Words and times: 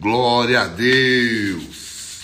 Glória 0.00 0.62
a 0.62 0.66
Deus. 0.66 2.22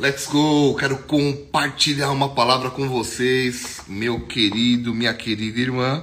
Let's 0.00 0.26
go. 0.26 0.74
Quero 0.76 0.98
compartilhar 1.04 2.10
uma 2.10 2.30
palavra 2.30 2.70
com 2.70 2.88
vocês, 2.88 3.82
meu 3.86 4.26
querido, 4.26 4.92
minha 4.92 5.14
querida 5.14 5.60
irmã. 5.60 6.02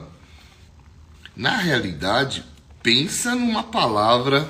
Na 1.35 1.57
realidade, 1.57 2.45
pensa 2.81 3.35
numa 3.35 3.63
palavra, 3.63 4.49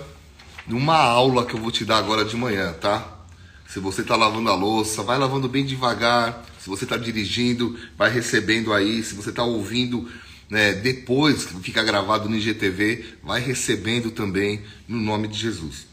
numa 0.68 0.98
aula 0.98 1.44
que 1.44 1.56
eu 1.56 1.60
vou 1.60 1.72
te 1.72 1.84
dar 1.84 1.98
agora 1.98 2.24
de 2.24 2.38
manhã, 2.38 2.72
tá? 2.74 3.26
Se 3.68 3.80
você 3.80 4.02
está 4.02 4.16
lavando 4.16 4.52
a 4.52 4.56
louça, 4.56 5.02
vai 5.02 5.18
lavando 5.18 5.50
bem 5.50 5.66
devagar. 5.66 6.46
Se 6.60 6.70
você 6.70 6.84
está 6.84 6.98
dirigindo, 6.98 7.80
vai 7.98 8.12
recebendo 8.12 8.74
aí. 8.74 9.02
Se 9.02 9.16
você 9.16 9.32
está 9.32 9.44
ouvindo 9.44 10.08
né, 10.54 10.72
depois 10.72 11.46
que 11.46 11.56
fica 11.62 11.82
gravado 11.82 12.30
no 12.30 12.36
IGTV, 12.36 13.18
vai 13.24 13.42
recebendo 13.42 14.12
também 14.12 14.62
no 14.88 15.00
nome 15.00 15.28
de 15.28 15.36
Jesus. 15.36 15.88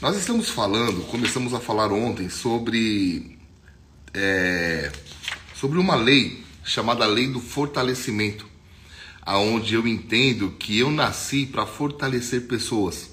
Nós 0.00 0.16
estamos 0.16 0.48
falando, 0.48 1.04
começamos 1.08 1.52
a 1.52 1.58
falar 1.58 1.90
ontem 1.90 2.28
sobre, 2.28 3.36
é, 4.14 4.92
sobre 5.56 5.80
uma 5.80 5.96
lei 5.96 6.44
chamada 6.64 7.04
Lei 7.06 7.26
do 7.26 7.40
Fortalecimento 7.40 8.46
aonde 9.20 9.74
eu 9.74 9.84
entendo 9.84 10.52
que 10.52 10.78
eu 10.78 10.88
nasci 10.88 11.44
para 11.44 11.66
fortalecer 11.66 12.42
pessoas. 12.42 13.10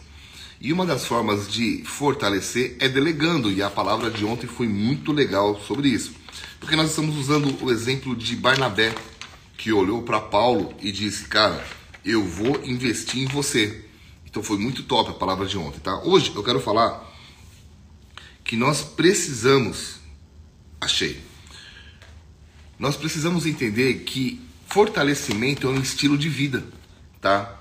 E 0.61 0.71
uma 0.71 0.85
das 0.85 1.03
formas 1.03 1.51
de 1.51 1.83
fortalecer 1.83 2.75
é 2.79 2.87
delegando, 2.87 3.51
e 3.51 3.63
a 3.63 3.71
palavra 3.71 4.11
de 4.11 4.23
ontem 4.23 4.45
foi 4.45 4.67
muito 4.67 5.11
legal 5.11 5.59
sobre 5.61 5.87
isso. 5.87 6.13
Porque 6.59 6.75
nós 6.75 6.91
estamos 6.91 7.15
usando 7.17 7.55
o 7.63 7.71
exemplo 7.71 8.15
de 8.15 8.35
Barnabé, 8.35 8.93
que 9.59 9.73
olhou 9.73 10.01
para 10.01 10.21
Paulo 10.21 10.73
e 10.81 10.89
disse: 10.89 11.25
Cara, 11.25 11.63
eu 12.03 12.23
vou 12.23 12.63
investir 12.63 13.21
em 13.21 13.25
você. 13.25 13.85
Então 14.25 14.41
foi 14.41 14.57
muito 14.57 14.83
top 14.83 15.11
a 15.11 15.13
palavra 15.13 15.45
de 15.45 15.57
ontem, 15.57 15.79
tá? 15.79 16.01
Hoje 16.03 16.31
eu 16.33 16.41
quero 16.41 16.61
falar 16.61 17.05
que 18.43 18.55
nós 18.55 18.81
precisamos, 18.81 19.95
achei, 20.79 21.19
nós 22.79 22.95
precisamos 22.95 23.45
entender 23.45 24.05
que 24.05 24.41
fortalecimento 24.65 25.67
é 25.67 25.69
um 25.69 25.81
estilo 25.81 26.17
de 26.17 26.29
vida, 26.29 26.63
tá? 27.19 27.59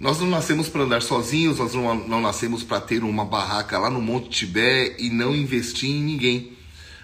Nós 0.00 0.18
não 0.20 0.28
nascemos 0.28 0.68
para 0.68 0.82
andar 0.82 1.02
sozinhos, 1.02 1.58
nós 1.58 1.74
não, 1.74 1.94
não 1.94 2.22
nascemos 2.22 2.62
para 2.62 2.80
ter 2.80 3.02
uma 3.04 3.24
barraca 3.24 3.78
lá 3.78 3.90
no 3.90 4.00
Monte 4.00 4.30
Tibé 4.30 4.96
e 4.98 5.10
não 5.10 5.36
investir 5.36 5.90
em 5.90 6.02
ninguém. 6.02 6.56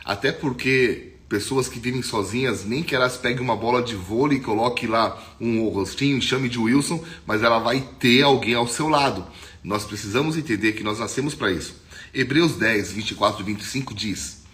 Até 0.05 0.33
porque 0.33 1.14
pessoas 1.35 1.69
que 1.69 1.81
vivem 1.81 2.01
sozinhas, 2.01 2.65
nem 2.65 2.81
que 2.81 2.95
elas 2.95 3.17
peguem 3.17 3.43
uma 3.43 3.57
bola 3.57 3.83
de 3.83 3.97
vôlei 3.97 4.39
e 4.39 4.41
coloquem 4.41 4.89
lá 4.89 5.21
um 5.41 5.67
rostinho 5.69 6.23
chame 6.23 6.49
de 6.49 6.61
Wilson, 6.61 7.03
mas 7.27 7.43
ela 7.43 7.59
vai 7.59 7.81
ter 7.99 8.23
alguém 8.23 8.55
ao 8.55 8.69
seu 8.69 8.87
lado. 8.89 9.27
Nós 9.65 9.85
precisamos 9.85 10.37
entender 10.37 10.75
que 10.75 10.85
nós 10.85 11.01
nascemos 11.01 11.35
para 11.35 11.51
isso. 11.51 11.75
Hebreus 12.15 12.55
10, 12.55 12.93
24 12.93 13.43
e 13.43 13.45
25 13.47 13.93
diz: 13.93 14.45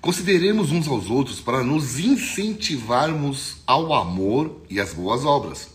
Consideremos 0.00 0.72
uns 0.72 0.88
aos 0.88 1.10
outros 1.10 1.40
para 1.40 1.62
nos 1.62 1.98
incentivarmos 1.98 3.56
ao 3.66 3.92
amor 3.92 4.62
e 4.70 4.80
às 4.80 4.94
boas 4.94 5.26
obras. 5.26 5.68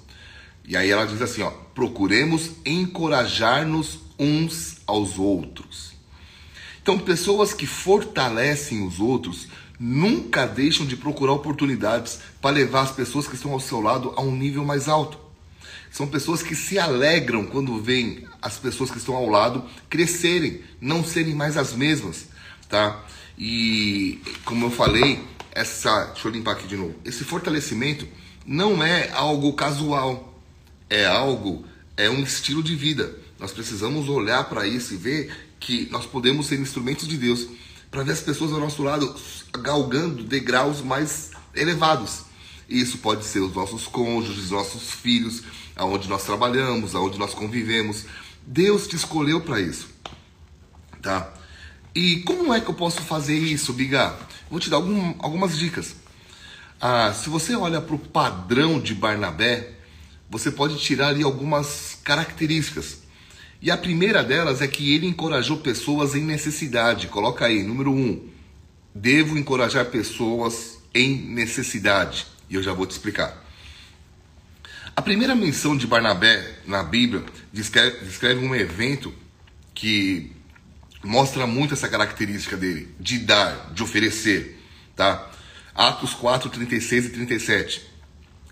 E 0.66 0.76
aí 0.76 0.90
ela 0.90 1.06
diz 1.06 1.22
assim, 1.22 1.44
ó, 1.44 1.52
procuremos 1.76 2.50
encorajar-nos 2.66 4.00
uns 4.18 4.78
aos 4.88 5.20
outros. 5.20 5.94
Então, 6.84 7.00
pessoas 7.00 7.54
que 7.54 7.66
fortalecem 7.66 8.86
os 8.86 9.00
outros 9.00 9.48
nunca 9.86 10.46
deixam 10.46 10.86
de 10.86 10.96
procurar 10.96 11.34
oportunidades 11.34 12.20
para 12.42 12.56
levar 12.56 12.84
as 12.84 12.92
pessoas 12.92 13.28
que 13.28 13.36
estão 13.36 13.52
ao 13.52 13.60
seu 13.60 13.82
lado 13.82 14.14
a 14.16 14.22
um 14.22 14.34
nível 14.34 14.64
mais 14.64 14.88
alto. 14.88 15.18
São 15.92 16.08
pessoas 16.08 16.42
que 16.42 16.56
se 16.56 16.80
alegram 16.80 17.46
quando 17.46 17.78
veem 17.82 18.26
as 18.42 18.58
pessoas 18.58 18.90
que 18.90 18.98
estão 18.98 19.14
ao 19.14 19.28
lado 19.28 19.62
crescerem, 19.90 20.62
não 20.80 21.04
serem 21.04 21.36
mais 21.36 21.58
as 21.58 21.74
mesmas, 21.74 22.28
tá? 22.70 23.04
E 23.38 24.22
como 24.46 24.68
eu 24.68 24.72
falei, 24.72 25.22
essa, 25.52 26.06
deixa 26.14 26.30
eu 26.30 26.32
limpar 26.32 26.54
aqui 26.54 26.66
de 26.66 26.78
novo. 26.78 26.96
Esse 27.04 27.26
fortalecimento 27.26 28.08
não 28.46 28.82
é 28.82 29.12
algo 29.12 29.52
casual, 29.52 30.42
é 30.90 31.06
algo, 31.06 31.66
é 31.98 32.10
um 32.10 32.24
estilo 32.24 32.64
de 32.64 32.74
vida. 32.74 33.14
Nós 33.38 33.52
precisamos 33.52 34.08
olhar 34.08 34.46
para 34.46 34.66
isso 34.66 34.94
e 34.94 34.98
ver 34.98 35.30
que 35.60 35.90
nós 35.92 36.06
podemos 36.06 36.48
ser 36.48 36.58
instrumentos 36.58 37.06
de 37.06 37.18
Deus 37.18 37.50
para 37.94 38.02
ver 38.04 38.14
as 38.14 38.22
pessoas 38.22 38.52
ao 38.52 38.60
nosso 38.60 38.82
lado 38.82 39.16
galgando 39.60 40.24
degraus 40.24 40.82
mais 40.82 41.30
elevados. 41.54 42.24
Isso 42.68 42.98
pode 42.98 43.24
ser 43.24 43.40
os 43.40 43.54
nossos 43.54 43.86
cônjuges, 43.86 44.50
nossos 44.50 44.90
filhos, 44.90 45.44
aonde 45.76 46.10
nós 46.10 46.24
trabalhamos, 46.24 46.96
aonde 46.96 47.20
nós 47.20 47.36
convivemos. 47.36 48.06
Deus 48.48 48.88
te 48.88 48.96
escolheu 48.96 49.42
para 49.42 49.62
isso, 49.62 49.88
tá? 51.04 51.32
E 51.94 52.22
como 52.24 52.52
é 52.52 52.60
que 52.60 52.68
eu 52.68 52.74
posso 52.74 53.00
fazer 53.02 53.38
isso, 53.38 53.72
Biga? 53.74 54.18
Vou 54.50 54.60
te 54.60 54.72
dar 54.72 54.78
algum, 54.78 55.14
algumas 55.20 55.56
dicas. 55.56 55.96
Ah, 56.82 57.14
se 57.14 57.30
você 57.30 57.56
olha 57.56 57.80
para 57.80 57.96
o 57.96 58.00
padrão 58.00 58.80
de 58.80 58.96
Barnabé, 58.96 59.74
você 60.32 60.50
pode 60.50 60.80
tirar 60.80 61.10
ali 61.10 61.22
algumas 61.22 62.00
características. 62.04 63.03
E 63.64 63.72
a 63.72 63.78
primeira 63.78 64.22
delas 64.22 64.62
é 64.62 64.68
que 64.68 64.94
ele 64.94 65.08
encorajou 65.08 65.56
pessoas 65.56 66.16
em 66.16 66.22
necessidade. 66.22 67.08
Coloca 67.08 67.46
aí, 67.46 67.64
número 67.64 67.94
um. 67.94 68.28
Devo 68.94 69.38
encorajar 69.38 69.86
pessoas 69.86 70.80
em 70.94 71.16
necessidade. 71.30 72.28
E 72.50 72.56
eu 72.56 72.62
já 72.62 72.74
vou 72.74 72.86
te 72.86 72.92
explicar. 72.92 73.42
A 74.94 75.02
primeira 75.02 75.34
menção 75.34 75.78
de 75.78 75.88
Barnabé 75.88 76.46
na 76.68 76.84
Bíblia 76.84 77.24
descreve, 77.54 78.04
descreve 78.04 78.46
um 78.46 78.54
evento 78.54 79.14
que 79.74 80.34
mostra 81.02 81.48
muito 81.48 81.74
essa 81.74 81.88
característica 81.88 82.58
dele, 82.58 82.94
de 83.00 83.18
dar, 83.20 83.72
de 83.74 83.82
oferecer, 83.82 84.62
tá? 84.94 85.32
Atos 85.74 86.14
4, 86.14 86.50
36 86.50 87.06
e 87.06 87.10
37. 87.12 87.82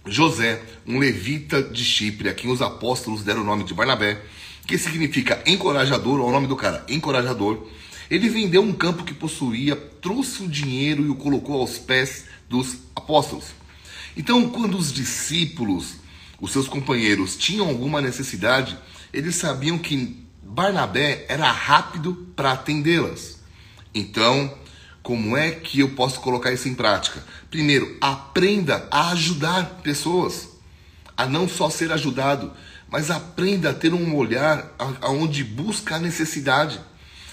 José, 0.05 0.61
um 0.87 0.99
levita 0.99 1.61
de 1.61 1.83
Chipre, 1.83 2.29
a 2.29 2.33
quem 2.33 2.49
os 2.49 2.61
apóstolos 2.61 3.23
deram 3.23 3.41
o 3.41 3.45
nome 3.45 3.65
de 3.65 3.73
Barnabé, 3.73 4.21
que 4.65 4.77
significa 4.77 5.41
encorajador, 5.45 6.19
o 6.19 6.31
nome 6.31 6.47
do 6.47 6.55
cara, 6.55 6.85
encorajador. 6.87 7.67
Ele 8.09 8.29
vendeu 8.29 8.61
um 8.61 8.73
campo 8.73 9.03
que 9.03 9.13
possuía, 9.13 9.75
trouxe 9.75 10.43
o 10.43 10.47
dinheiro 10.47 11.05
e 11.05 11.09
o 11.09 11.15
colocou 11.15 11.59
aos 11.59 11.77
pés 11.77 12.25
dos 12.49 12.77
apóstolos. 12.95 13.45
Então, 14.15 14.49
quando 14.49 14.77
os 14.77 14.91
discípulos, 14.91 15.95
os 16.39 16.51
seus 16.51 16.67
companheiros, 16.67 17.37
tinham 17.37 17.67
alguma 17.67 18.01
necessidade, 18.01 18.77
eles 19.13 19.35
sabiam 19.35 19.77
que 19.77 20.21
Barnabé 20.43 21.25
era 21.29 21.49
rápido 21.49 22.27
para 22.35 22.51
atendê-las. 22.51 23.39
Então, 23.93 24.53
como 25.01 25.35
é 25.35 25.51
que 25.51 25.79
eu 25.79 25.89
posso 25.89 26.19
colocar 26.19 26.51
isso 26.51 26.67
em 26.67 26.75
prática? 26.75 27.23
Primeiro, 27.49 27.97
aprenda 28.01 28.87
a 28.91 29.11
ajudar 29.11 29.79
pessoas, 29.81 30.49
a 31.15 31.25
não 31.25 31.47
só 31.47 31.69
ser 31.69 31.91
ajudado, 31.91 32.51
mas 32.91 33.09
aprenda 33.09 33.69
a 33.69 33.73
ter 33.73 33.93
um 33.93 34.15
olhar 34.17 34.75
aonde 34.99 35.45
busca 35.45 35.95
a 35.95 35.99
necessidade, 35.99 36.77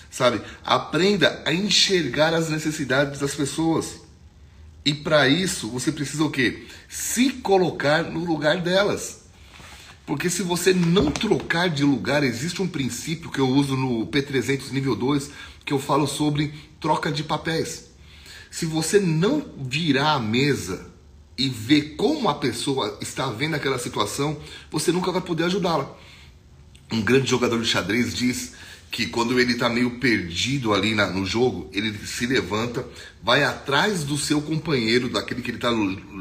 sabe? 0.08 0.41
Aprenda 0.64 1.42
a 1.44 1.52
enxergar 1.52 2.32
as 2.32 2.48
necessidades 2.48 3.19
das 3.19 3.34
pessoas. 3.34 4.00
E 4.84 4.94
para 4.94 5.28
isso, 5.28 5.69
você 5.69 5.91
precisa 5.91 6.24
o 6.24 6.30
quê? 6.30 6.64
Se 6.88 7.30
colocar 7.30 8.04
no 8.04 8.24
lugar 8.24 8.60
delas. 8.60 9.24
Porque 10.06 10.30
se 10.30 10.42
você 10.42 10.72
não 10.72 11.10
trocar 11.10 11.69
de 11.69 11.82
lugar, 11.82 12.22
existe 12.22 12.62
um 12.62 12.69
princípio 12.69 13.30
que 13.30 13.40
eu 13.40 13.48
uso 13.48 13.76
no 13.76 14.06
P300 14.06 14.70
nível 14.70 14.94
2, 14.94 15.30
que 15.64 15.72
eu 15.72 15.80
falo 15.80 16.06
sobre 16.06 16.54
troca 16.80 17.10
de 17.10 17.25
papéis. 17.25 17.90
Se 18.50 18.64
você 18.64 19.00
não 19.00 19.44
virar 19.58 20.12
a 20.12 20.20
mesa 20.20 20.88
e 21.38 21.49
ver 21.49 21.94
como 21.97 22.28
a 22.28 22.34
pessoa 22.34 22.99
está 23.00 23.26
vendo 23.31 23.54
aquela 23.54 23.78
situação, 23.78 24.37
você 24.71 24.91
nunca 24.91 25.12
vai 25.12 25.21
poder 25.21 25.44
ajudá-la. 25.44 25.97
Um 26.90 27.00
grande 27.00 27.31
jogador 27.31 27.61
de 27.61 27.69
xadrez 27.69 28.14
diz 28.14 28.52
que 28.90 29.06
quando 29.06 29.38
ele 29.38 29.52
está 29.52 29.69
meio 29.69 29.99
perdido 29.99 30.73
ali 30.73 30.94
na, 30.94 31.06
no 31.08 31.25
jogo, 31.25 31.69
ele 31.73 31.93
se 32.06 32.26
levanta, 32.26 32.87
vai 33.23 33.44
atrás 33.44 34.02
do 34.02 34.17
seu 34.17 34.40
companheiro, 34.40 35.11
daquele 35.11 35.43
que 35.43 35.50
ele 35.50 35.58
está 35.58 35.70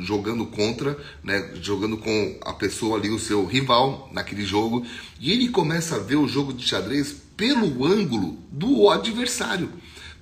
jogando 0.01 0.45
contra, 0.45 0.97
né, 1.23 1.53
jogando 1.61 1.97
com 1.97 2.37
a 2.43 2.53
pessoa 2.53 2.97
ali, 2.97 3.09
o 3.09 3.19
seu 3.19 3.45
rival 3.45 4.09
naquele 4.11 4.45
jogo, 4.45 4.85
e 5.19 5.31
ele 5.31 5.49
começa 5.49 5.95
a 5.95 5.99
ver 5.99 6.17
o 6.17 6.27
jogo 6.27 6.53
de 6.53 6.67
xadrez 6.67 7.15
pelo 7.37 7.85
ângulo 7.85 8.37
do 8.51 8.89
adversário, 8.89 9.71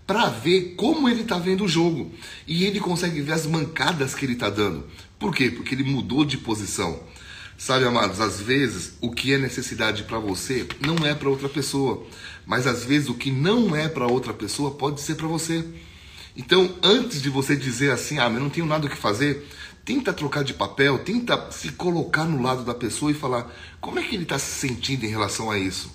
para 0.06 0.30
ver 0.30 0.76
como 0.76 1.10
ele 1.10 1.22
está 1.22 1.38
vendo 1.38 1.64
o 1.64 1.68
jogo. 1.68 2.12
E 2.48 2.66
ele 2.66 2.80
consegue 2.80 3.22
ver 3.22 3.34
as 3.34 3.46
mancadas 3.46 4.14
que 4.14 4.26
ele 4.26 4.34
está 4.34 4.50
dando. 4.50 4.86
Por 5.18 5.34
quê? 5.34 5.50
Porque 5.50 5.74
ele 5.74 5.84
mudou 5.84 6.24
de 6.24 6.38
posição. 6.38 7.00
Sabe, 7.58 7.86
amados, 7.86 8.20
às 8.20 8.42
vezes 8.42 8.98
o 9.00 9.12
que 9.12 9.34
é 9.34 9.38
necessidade 9.38 10.04
para 10.04 10.20
você 10.20 10.68
não 10.86 11.06
é 11.06 11.16
para 11.16 11.30
outra 11.30 11.48
pessoa, 11.48 12.06
mas 12.46 12.68
às 12.68 12.84
vezes 12.84 13.08
o 13.08 13.14
que 13.14 13.32
não 13.32 13.74
é 13.74 13.88
para 13.88 14.06
outra 14.06 14.34
pessoa 14.34 14.72
pode 14.72 15.00
ser 15.00 15.16
para 15.16 15.28
você. 15.28 15.66
Então, 16.36 16.76
antes 16.84 17.22
de 17.22 17.30
você 17.30 17.56
dizer 17.56 17.92
assim, 17.92 18.20
ah, 18.20 18.30
mas 18.30 18.42
não 18.42 18.50
tenho 18.50 18.66
nada 18.66 18.88
o 18.88 18.90
que 18.90 18.98
fazer, 18.98 19.48
Tenta 19.86 20.12
trocar 20.12 20.44
de 20.44 20.56
papel, 20.56 20.98
tenta 20.98 21.52
se 21.52 21.72
colocar 21.74 22.26
no 22.26 22.42
lado 22.42 22.64
da 22.64 22.74
pessoa 22.74 23.12
e 23.12 23.14
falar 23.14 23.56
como 23.80 24.00
é 24.00 24.02
que 24.04 24.16
ele 24.16 24.24
está 24.24 24.40
se 24.40 24.68
sentindo 24.68 25.06
em 25.06 25.10
relação 25.10 25.52
a 25.52 25.60
isso. 25.60 25.92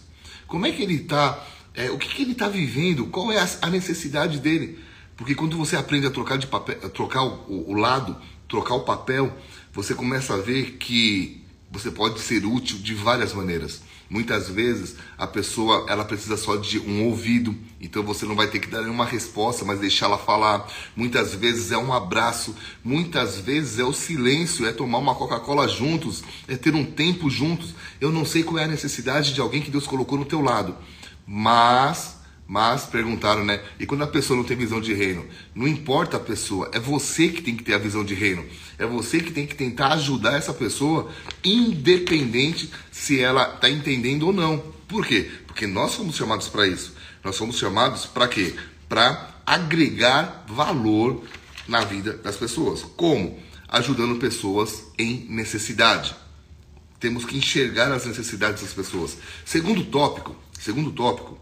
Como 0.47 0.65
é 0.65 0.71
que 0.71 0.81
ele 0.81 0.95
está, 0.95 1.45
é, 1.75 1.91
o 1.91 1.99
que, 1.99 2.09
que 2.09 2.23
ele 2.23 2.33
está 2.33 2.49
vivendo, 2.49 3.07
qual 3.07 3.31
é 3.31 3.39
a, 3.39 3.49
a, 3.63 3.71
necessidade 3.71 4.39
dele. 4.39 4.79
Porque 5.17 5.35
quando 5.35 5.57
você 5.57 5.77
aprende 5.77 6.07
a 6.07 6.11
trocar 6.11 6.39
de 6.39 6.47
papel, 6.47 6.79
a 6.83 6.89
trocar 6.89 7.23
o, 7.23 7.71
o 7.71 7.75
lado, 7.75 8.17
trocar 8.49 8.75
o 8.75 8.85
papel, 8.85 9.33
você 9.73 9.95
começa 9.95 10.35
a 10.35 10.39
ver 10.39 10.73
que 10.73 11.45
você 11.71 11.91
pode 11.91 12.21
ser 12.21 12.45
útil 12.45 12.79
de 12.79 12.95
várias 12.95 13.33
maneiras. 13.33 13.83
Muitas 14.11 14.49
vezes 14.49 14.97
a 15.17 15.25
pessoa 15.25 15.87
ela 15.89 16.05
precisa 16.05 16.37
só 16.37 16.57
de 16.57 16.81
um 16.81 17.05
ouvido, 17.05 17.57
então 17.81 18.03
você 18.03 18.27
não 18.27 18.35
vai 18.35 18.49
ter 18.49 18.59
que 18.59 18.67
dar 18.67 18.83
nenhuma 18.83 19.05
resposta, 19.05 19.65
mas 19.65 19.79
deixá-la 19.79 20.19
falar. 20.19 20.69
Muitas 20.97 21.33
vezes 21.33 21.71
é 21.71 21.79
um 21.79 21.93
abraço, 21.93 22.57
muitas 22.83 23.39
vezes 23.39 23.79
é 23.79 23.85
o 23.85 23.93
silêncio, 23.93 24.67
é 24.67 24.73
tomar 24.73 24.99
uma 24.99 25.15
Coca-Cola 25.15 25.69
juntos, 25.69 26.25
é 26.49 26.57
ter 26.57 26.75
um 26.75 26.85
tempo 26.85 27.31
juntos. 27.31 27.73
Eu 28.01 28.11
não 28.11 28.25
sei 28.25 28.43
qual 28.43 28.59
é 28.59 28.65
a 28.65 28.69
necessidade 28.69 29.33
de 29.33 29.41
alguém 29.41 29.63
que 29.63 29.71
Deus 29.71 29.87
colocou 29.87 30.19
no 30.19 30.25
teu 30.25 30.41
lado, 30.41 30.77
mas 31.33 32.19
mas 32.45 32.83
perguntaram, 32.83 33.45
né? 33.45 33.63
E 33.79 33.87
quando 33.87 34.03
a 34.03 34.09
pessoa 34.09 34.37
não 34.37 34.43
tem 34.43 34.57
visão 34.57 34.81
de 34.81 34.93
reino? 34.93 35.25
Não 35.55 35.69
importa 35.69 36.17
a 36.17 36.21
pessoa, 36.21 36.69
é 36.75 36.81
você 36.81 37.29
que 37.29 37.43
tem 37.43 37.57
que 37.57 37.63
ter 37.63 37.75
a 37.75 37.79
visão 37.79 38.05
de 38.05 38.13
reino. 38.13 38.45
É 38.77 38.85
você 38.85 39.21
que 39.21 39.31
tem 39.31 39.47
que 39.47 39.55
tentar 39.55 39.93
ajudar 39.93 40.37
essa 40.37 40.53
pessoa, 40.53 41.13
independente 41.45 42.69
se 42.91 43.21
ela 43.21 43.55
está 43.55 43.71
entendendo 43.71 44.25
ou 44.25 44.33
não. 44.33 44.59
Por 44.89 45.07
quê? 45.07 45.31
Porque 45.47 45.65
nós 45.65 45.93
somos 45.93 46.17
chamados 46.17 46.49
para 46.49 46.67
isso. 46.67 46.93
Nós 47.23 47.37
somos 47.37 47.57
chamados 47.57 48.05
para 48.05 48.27
quê? 48.27 48.57
Para 48.89 49.31
agregar 49.47 50.45
valor 50.49 51.23
na 51.69 51.85
vida 51.85 52.15
das 52.15 52.37
pessoas. 52.37 52.83
Como? 52.97 53.39
Ajudando 53.69 54.19
pessoas 54.19 54.87
em 54.99 55.25
necessidade. 55.29 56.17
Temos 56.99 57.25
que 57.25 57.39
enxergar 57.39 57.93
as 57.93 58.07
necessidades 58.07 58.65
das 58.65 58.73
pessoas. 58.73 59.17
Segundo 59.45 59.85
tópico, 59.85 60.35
segundo 60.61 60.93
tópico, 60.93 61.39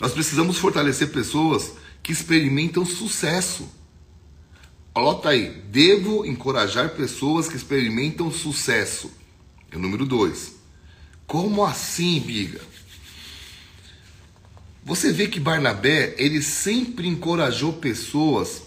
nós 0.00 0.12
precisamos 0.12 0.56
fortalecer 0.56 1.12
pessoas 1.12 1.74
que 2.02 2.12
experimentam 2.12 2.84
sucesso. 2.86 3.68
Anota 4.94 5.28
aí, 5.28 5.62
devo 5.70 6.24
encorajar 6.24 6.90
pessoas 6.96 7.46
que 7.46 7.56
experimentam 7.56 8.32
sucesso. 8.32 9.12
É 9.70 9.76
o 9.76 9.78
número 9.78 10.06
dois. 10.06 10.54
Como 11.26 11.64
assim, 11.64 12.18
biga? 12.18 12.60
Você 14.82 15.12
vê 15.12 15.28
que 15.28 15.38
Barnabé, 15.38 16.14
ele 16.16 16.42
sempre 16.42 17.06
encorajou 17.06 17.74
pessoas, 17.74 18.62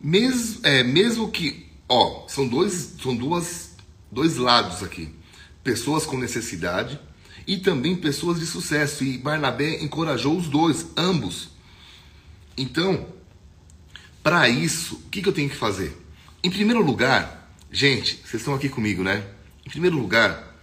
mesmo, 0.00 0.60
é, 0.62 0.84
mesmo 0.84 1.30
que, 1.30 1.66
ó, 1.88 2.26
são 2.28 2.46
dois, 2.46 2.94
são 3.02 3.14
duas, 3.14 3.72
dois 4.10 4.36
lados 4.36 4.84
aqui. 4.84 5.12
Pessoas 5.64 6.06
com 6.06 6.16
necessidade 6.16 6.98
e 7.48 7.56
também 7.56 7.96
pessoas 7.96 8.38
de 8.38 8.46
sucesso. 8.46 9.02
E 9.02 9.16
Barnabé 9.16 9.82
encorajou 9.82 10.36
os 10.36 10.48
dois, 10.48 10.86
ambos. 10.94 11.48
Então, 12.56 13.06
para 14.22 14.50
isso, 14.50 14.96
o 14.96 15.08
que, 15.08 15.22
que 15.22 15.28
eu 15.30 15.32
tenho 15.32 15.48
que 15.48 15.56
fazer? 15.56 15.96
Em 16.44 16.50
primeiro 16.50 16.84
lugar, 16.84 17.50
gente, 17.72 18.16
vocês 18.16 18.42
estão 18.42 18.54
aqui 18.54 18.68
comigo, 18.68 19.02
né? 19.02 19.24
Em 19.64 19.70
primeiro 19.70 19.96
lugar, 19.96 20.54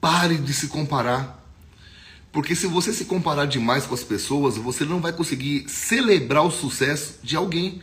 pare 0.00 0.38
de 0.38 0.54
se 0.54 0.68
comparar. 0.68 1.38
Porque 2.32 2.56
se 2.56 2.66
você 2.66 2.94
se 2.94 3.04
comparar 3.04 3.44
demais 3.44 3.84
com 3.84 3.92
as 3.92 4.02
pessoas, 4.02 4.56
você 4.56 4.86
não 4.86 5.02
vai 5.02 5.12
conseguir 5.12 5.68
celebrar 5.68 6.44
o 6.44 6.50
sucesso 6.50 7.18
de 7.22 7.36
alguém. 7.36 7.82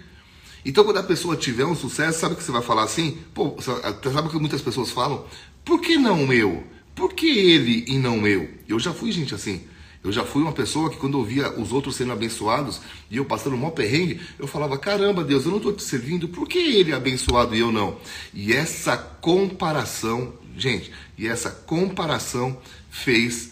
Então, 0.66 0.84
quando 0.84 0.98
a 0.98 1.04
pessoa 1.04 1.38
tiver 1.38 1.66
um 1.66 1.76
sucesso, 1.76 2.20
sabe 2.20 2.34
o 2.34 2.38
que 2.38 2.44
você 2.44 2.52
vai 2.52 2.64
falar 2.64 2.84
assim? 2.84 3.20
Pô, 3.32 3.56
sabe 3.62 4.28
o 4.28 4.32
que 4.32 4.40
muitas 4.40 4.62
pessoas 4.62 4.90
falam? 4.90 5.24
Por 5.64 5.80
que 5.80 5.98
não 6.00 6.34
eu? 6.34 6.66
Por 7.00 7.14
que 7.14 7.30
ele 7.30 7.86
e 7.88 7.98
não 7.98 8.28
eu? 8.28 8.50
Eu 8.68 8.78
já 8.78 8.94
fui 8.94 9.10
gente 9.10 9.34
assim. 9.34 9.62
Eu 10.04 10.12
já 10.12 10.26
fui 10.26 10.42
uma 10.42 10.52
pessoa 10.52 10.90
que 10.90 10.98
quando 10.98 11.18
eu 11.18 11.24
via 11.24 11.50
os 11.58 11.72
outros 11.72 11.96
sendo 11.96 12.12
abençoados 12.12 12.82
e 13.10 13.16
eu 13.16 13.24
passando 13.24 13.54
um 13.54 13.58
maior 13.58 13.72
perrengue, 13.72 14.20
eu 14.38 14.46
falava, 14.46 14.78
caramba 14.78 15.24
Deus, 15.24 15.46
eu 15.46 15.52
não 15.52 15.60
estou 15.60 15.72
te 15.72 15.82
servindo, 15.82 16.28
por 16.28 16.46
que 16.46 16.58
ele 16.58 16.92
é 16.92 16.96
abençoado 16.96 17.56
e 17.56 17.60
eu 17.60 17.72
não? 17.72 17.98
E 18.34 18.52
essa 18.52 18.98
comparação, 18.98 20.34
gente, 20.58 20.92
e 21.18 21.26
essa 21.26 21.50
comparação 21.50 22.58
fez 22.90 23.52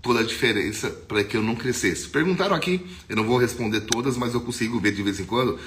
toda 0.00 0.20
a 0.20 0.24
diferença 0.24 0.88
para 0.88 1.22
que 1.22 1.36
eu 1.36 1.42
não 1.42 1.54
crescesse. 1.54 2.08
Perguntaram 2.08 2.56
aqui, 2.56 2.80
eu 3.10 3.16
não 3.16 3.24
vou 3.24 3.36
responder 3.36 3.82
todas, 3.82 4.16
mas 4.16 4.32
eu 4.32 4.40
consigo 4.40 4.80
ver 4.80 4.94
de 4.94 5.02
vez 5.02 5.20
em 5.20 5.26
quando. 5.26 5.58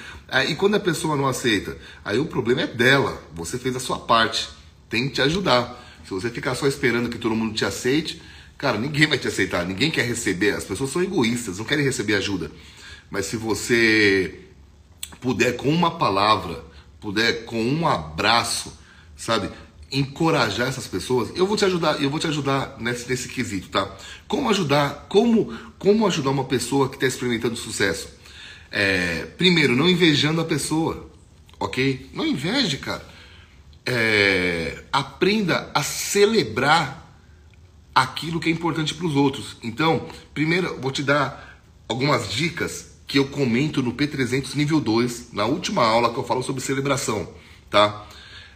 e 0.48 0.54
quando 0.56 0.74
a 0.74 0.80
pessoa 0.80 1.14
não 1.14 1.28
aceita? 1.28 1.78
Aí 2.04 2.18
o 2.18 2.26
problema 2.26 2.62
é 2.62 2.66
dela, 2.66 3.22
você 3.32 3.56
fez 3.56 3.76
a 3.76 3.80
sua 3.80 4.00
parte, 4.00 4.48
tem 4.88 5.06
que 5.06 5.14
te 5.14 5.22
ajudar. 5.22 5.89
Se 6.10 6.14
você 6.14 6.28
ficar 6.28 6.56
só 6.56 6.66
esperando 6.66 7.08
que 7.08 7.18
todo 7.18 7.36
mundo 7.36 7.54
te 7.54 7.64
aceite, 7.64 8.20
cara, 8.58 8.76
ninguém 8.76 9.06
vai 9.06 9.16
te 9.16 9.28
aceitar, 9.28 9.64
ninguém 9.64 9.92
quer 9.92 10.04
receber. 10.04 10.50
As 10.56 10.64
pessoas 10.64 10.90
são 10.90 11.00
egoístas, 11.00 11.58
não 11.58 11.64
querem 11.64 11.84
receber 11.84 12.14
ajuda. 12.14 12.50
Mas 13.08 13.26
se 13.26 13.36
você 13.36 14.40
puder 15.20 15.52
com 15.52 15.68
uma 15.68 15.98
palavra, 15.98 16.64
puder 16.98 17.44
com 17.44 17.62
um 17.62 17.86
abraço, 17.86 18.76
sabe, 19.16 19.50
encorajar 19.92 20.66
essas 20.66 20.88
pessoas, 20.88 21.30
eu 21.36 21.46
vou 21.46 21.56
te 21.56 21.64
ajudar, 21.64 22.02
eu 22.02 22.10
vou 22.10 22.18
te 22.18 22.26
ajudar 22.26 22.74
nesse, 22.80 23.08
nesse 23.08 23.28
quesito, 23.28 23.68
tá? 23.68 23.96
Como 24.26 24.50
ajudar, 24.50 25.06
como, 25.08 25.56
como 25.78 26.08
ajudar 26.08 26.30
uma 26.30 26.44
pessoa 26.44 26.88
que 26.88 26.96
está 26.96 27.06
experimentando 27.06 27.54
sucesso? 27.54 28.08
É, 28.68 29.26
primeiro, 29.38 29.76
não 29.76 29.88
invejando 29.88 30.40
a 30.40 30.44
pessoa, 30.44 31.08
ok? 31.60 32.10
Não 32.12 32.26
inveje, 32.26 32.78
cara 32.78 33.19
é, 33.86 34.84
aprenda 34.92 35.70
a 35.74 35.82
celebrar 35.82 37.00
aquilo 37.94 38.40
que 38.40 38.48
é 38.48 38.52
importante 38.52 38.94
para 38.94 39.06
os 39.06 39.16
outros. 39.16 39.56
Então, 39.62 40.06
primeiro, 40.32 40.80
vou 40.80 40.90
te 40.90 41.02
dar 41.02 41.60
algumas 41.88 42.32
dicas 42.32 42.90
que 43.06 43.18
eu 43.18 43.26
comento 43.26 43.82
no 43.82 43.92
P300 43.92 44.54
nível 44.54 44.80
2, 44.80 45.32
na 45.32 45.44
última 45.44 45.84
aula 45.84 46.12
que 46.12 46.18
eu 46.18 46.24
falo 46.24 46.42
sobre 46.42 46.62
celebração, 46.62 47.28
tá? 47.68 48.06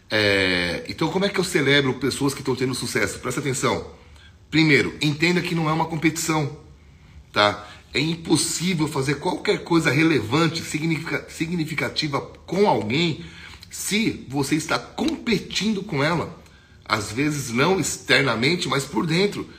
É, 0.08 0.84
então, 0.88 1.08
como 1.08 1.24
é 1.24 1.28
que 1.28 1.40
eu 1.40 1.44
celebro 1.44 1.94
pessoas 1.94 2.32
que 2.32 2.40
estão 2.40 2.54
tendo 2.54 2.74
sucesso? 2.74 3.18
Presta 3.18 3.40
atenção. 3.40 3.90
Primeiro, 4.50 4.94
entenda 5.02 5.40
que 5.40 5.54
não 5.54 5.68
é 5.68 5.72
uma 5.72 5.86
competição, 5.86 6.56
tá? 7.32 7.68
É 7.92 7.98
impossível 7.98 8.86
fazer 8.86 9.16
qualquer 9.16 9.64
coisa 9.64 9.90
relevante, 9.90 10.62
significativa 11.28 12.20
com 12.20 12.68
alguém 12.68 13.24
se 13.74 14.24
você 14.28 14.54
está 14.54 14.78
competindo 14.78 15.82
com 15.82 16.00
ela, 16.00 16.40
às 16.84 17.10
vezes 17.10 17.50
não 17.50 17.80
externamente, 17.80 18.68
mas 18.68 18.84
por 18.84 19.04
dentro. 19.04 19.50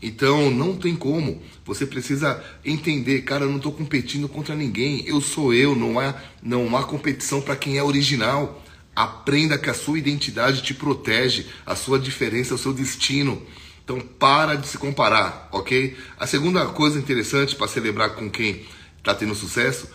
Então 0.00 0.48
não 0.48 0.76
tem 0.76 0.94
como. 0.94 1.42
Você 1.64 1.84
precisa 1.84 2.40
entender, 2.64 3.22
cara, 3.22 3.44
eu 3.44 3.48
não 3.48 3.56
estou 3.56 3.72
competindo 3.72 4.28
contra 4.28 4.54
ninguém. 4.54 5.02
Eu 5.08 5.20
sou 5.20 5.52
eu, 5.52 5.74
não 5.74 5.98
há, 5.98 6.14
não 6.40 6.76
há 6.76 6.84
competição 6.84 7.40
para 7.40 7.56
quem 7.56 7.76
é 7.76 7.82
original. 7.82 8.62
Aprenda 8.94 9.58
que 9.58 9.68
a 9.68 9.74
sua 9.74 9.98
identidade 9.98 10.62
te 10.62 10.72
protege, 10.72 11.46
a 11.66 11.74
sua 11.74 11.98
diferença 11.98 12.54
é 12.54 12.54
o 12.54 12.58
seu 12.58 12.72
destino. 12.72 13.42
Então 13.82 13.98
para 13.98 14.54
de 14.54 14.68
se 14.68 14.78
comparar, 14.78 15.48
ok? 15.50 15.96
A 16.16 16.28
segunda 16.28 16.64
coisa 16.66 16.96
interessante 16.96 17.56
para 17.56 17.66
celebrar 17.66 18.10
com 18.10 18.30
quem 18.30 18.64
está 18.98 19.12
tendo 19.16 19.34
sucesso 19.34 19.88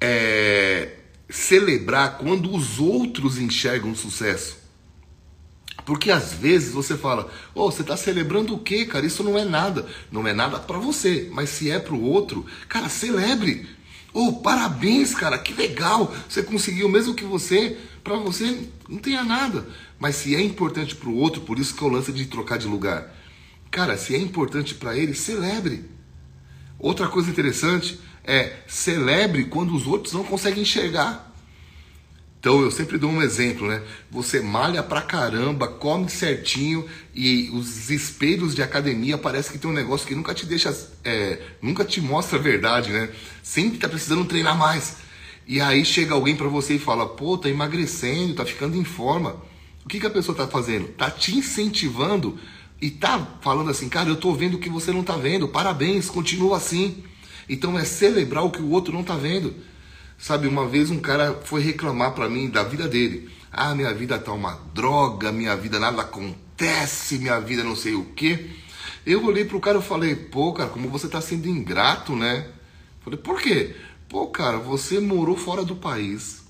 é 0.00 0.96
celebrar 1.30 2.18
quando 2.18 2.54
os 2.54 2.78
outros 2.78 3.38
enxergam 3.38 3.94
sucesso. 3.94 4.58
Porque 5.84 6.10
às 6.10 6.32
vezes 6.34 6.72
você 6.72 6.96
fala, 6.96 7.30
oh, 7.54 7.70
você 7.70 7.82
está 7.82 7.96
celebrando 7.96 8.54
o 8.54 8.58
quê, 8.58 8.84
cara? 8.84 9.06
Isso 9.06 9.24
não 9.24 9.38
é 9.38 9.44
nada. 9.44 9.86
Não 10.10 10.26
é 10.26 10.32
nada 10.32 10.58
para 10.58 10.78
você, 10.78 11.28
mas 11.32 11.50
se 11.50 11.70
é 11.70 11.78
para 11.78 11.94
o 11.94 12.02
outro, 12.02 12.44
cara, 12.68 12.88
celebre. 12.88 13.66
Oh, 14.12 14.34
parabéns, 14.34 15.14
cara, 15.14 15.38
que 15.38 15.54
legal. 15.54 16.14
Você 16.28 16.42
conseguiu 16.42 16.88
mesmo 16.88 17.14
que 17.14 17.24
você, 17.24 17.76
para 18.02 18.16
você, 18.16 18.68
não 18.88 18.98
tenha 18.98 19.24
nada. 19.24 19.66
Mas 19.98 20.16
se 20.16 20.34
é 20.34 20.40
importante 20.40 20.94
para 20.94 21.08
o 21.08 21.16
outro, 21.16 21.42
por 21.42 21.58
isso 21.58 21.74
que 21.74 21.82
eu 21.82 21.88
lance 21.88 22.12
de 22.12 22.26
trocar 22.26 22.58
de 22.58 22.66
lugar. 22.66 23.14
Cara, 23.70 23.96
se 23.96 24.14
é 24.14 24.18
importante 24.18 24.74
para 24.74 24.96
ele, 24.96 25.14
celebre. 25.14 25.84
Outra 26.78 27.08
coisa 27.08 27.30
interessante 27.30 28.00
é 28.24 28.56
celebre 28.66 29.44
quando 29.44 29.74
os 29.74 29.86
outros 29.86 30.12
não 30.12 30.24
conseguem 30.24 30.62
enxergar. 30.62 31.30
Então 32.40 32.62
eu 32.62 32.70
sempre 32.70 32.96
dou 32.96 33.10
um 33.10 33.20
exemplo, 33.20 33.68
né? 33.68 33.82
Você 34.10 34.40
malha 34.40 34.82
pra 34.82 35.02
caramba, 35.02 35.68
come 35.68 36.08
certinho 36.08 36.86
e 37.14 37.50
os 37.52 37.90
espelhos 37.90 38.54
de 38.54 38.62
academia 38.62 39.18
parece 39.18 39.52
que 39.52 39.58
tem 39.58 39.70
um 39.70 39.74
negócio 39.74 40.08
que 40.08 40.14
nunca 40.14 40.32
te 40.32 40.46
deixa, 40.46 40.74
é, 41.04 41.38
nunca 41.60 41.84
te 41.84 42.00
mostra 42.00 42.38
a 42.38 42.42
verdade, 42.42 42.90
né? 42.90 43.10
Sempre 43.42 43.78
tá 43.78 43.86
precisando 43.86 44.24
treinar 44.24 44.56
mais. 44.56 44.96
E 45.46 45.60
aí 45.60 45.84
chega 45.84 46.14
alguém 46.14 46.34
para 46.34 46.48
você 46.48 46.76
e 46.76 46.78
fala, 46.78 47.06
pô, 47.06 47.36
tá 47.36 47.50
emagrecendo, 47.50 48.34
tá 48.34 48.46
ficando 48.46 48.74
em 48.74 48.84
forma. 48.84 49.36
O 49.84 49.88
que, 49.88 50.00
que 50.00 50.06
a 50.06 50.10
pessoa 50.10 50.36
tá 50.36 50.46
fazendo? 50.46 50.88
Tá 50.88 51.10
te 51.10 51.36
incentivando 51.36 52.38
e 52.80 52.90
tá 52.90 53.38
falando 53.42 53.70
assim, 53.70 53.88
cara, 53.88 54.08
eu 54.08 54.16
tô 54.16 54.32
vendo 54.32 54.54
o 54.54 54.58
que 54.58 54.70
você 54.70 54.92
não 54.92 55.04
tá 55.04 55.16
vendo, 55.16 55.46
parabéns, 55.46 56.08
continua 56.08 56.56
assim. 56.56 57.04
Então 57.50 57.76
é 57.76 57.84
celebrar 57.84 58.44
o 58.44 58.50
que 58.50 58.62
o 58.62 58.70
outro 58.70 58.94
não 58.94 59.00
está 59.00 59.16
vendo. 59.16 59.52
Sabe, 60.16 60.46
uma 60.46 60.68
vez 60.68 60.88
um 60.88 61.00
cara 61.00 61.40
foi 61.44 61.60
reclamar 61.60 62.12
para 62.12 62.28
mim 62.28 62.48
da 62.48 62.62
vida 62.62 62.86
dele. 62.86 63.28
Ah, 63.50 63.74
minha 63.74 63.92
vida 63.92 64.16
tá 64.20 64.32
uma 64.32 64.52
droga, 64.72 65.32
minha 65.32 65.56
vida 65.56 65.80
nada 65.80 66.02
acontece, 66.02 67.18
minha 67.18 67.40
vida 67.40 67.64
não 67.64 67.74
sei 67.74 67.94
o 67.94 68.04
quê. 68.14 68.50
Eu 69.04 69.24
olhei 69.24 69.44
pro 69.44 69.58
cara 69.58 69.78
e 69.78 69.82
falei, 69.82 70.14
pô, 70.14 70.52
cara, 70.52 70.70
como 70.70 70.88
você 70.88 71.08
tá 71.08 71.20
sendo 71.20 71.48
ingrato, 71.48 72.14
né? 72.14 72.46
Falei, 73.00 73.18
por 73.18 73.40
quê? 73.40 73.74
Pô, 74.08 74.28
cara, 74.28 74.58
você 74.58 75.00
morou 75.00 75.36
fora 75.36 75.64
do 75.64 75.74
país. 75.74 76.44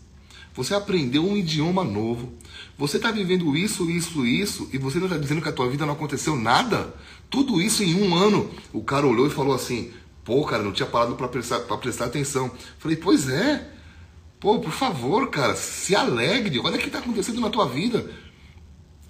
Você 0.54 0.74
aprendeu 0.74 1.24
um 1.24 1.34
idioma 1.34 1.82
novo. 1.82 2.34
Você 2.76 2.98
está 2.98 3.10
vivendo 3.10 3.56
isso, 3.56 3.90
isso, 3.90 4.26
isso, 4.26 4.68
e 4.70 4.76
você 4.76 4.98
não 4.98 5.06
está 5.06 5.16
dizendo 5.16 5.40
que 5.40 5.48
a 5.48 5.52
tua 5.52 5.70
vida 5.70 5.86
não 5.86 5.94
aconteceu 5.94 6.36
nada? 6.36 6.92
Tudo 7.30 7.62
isso 7.62 7.82
em 7.82 7.94
um 7.94 8.14
ano. 8.14 8.50
O 8.72 8.82
cara 8.82 9.06
olhou 9.06 9.26
e 9.26 9.30
falou 9.30 9.54
assim: 9.54 9.92
Pô, 10.30 10.44
cara, 10.44 10.62
não 10.62 10.70
tinha 10.70 10.86
parado 10.86 11.16
para 11.16 11.26
prestar, 11.26 11.58
prestar 11.58 12.04
atenção. 12.04 12.52
Falei: 12.78 12.96
Pois 12.96 13.28
é. 13.28 13.68
Pô, 14.38 14.60
por 14.60 14.70
favor, 14.70 15.28
cara, 15.28 15.56
se 15.56 15.96
alegre. 15.96 16.60
Olha 16.60 16.76
o 16.76 16.78
que 16.78 16.86
está 16.86 17.00
acontecendo 17.00 17.40
na 17.40 17.50
tua 17.50 17.68
vida. 17.68 18.08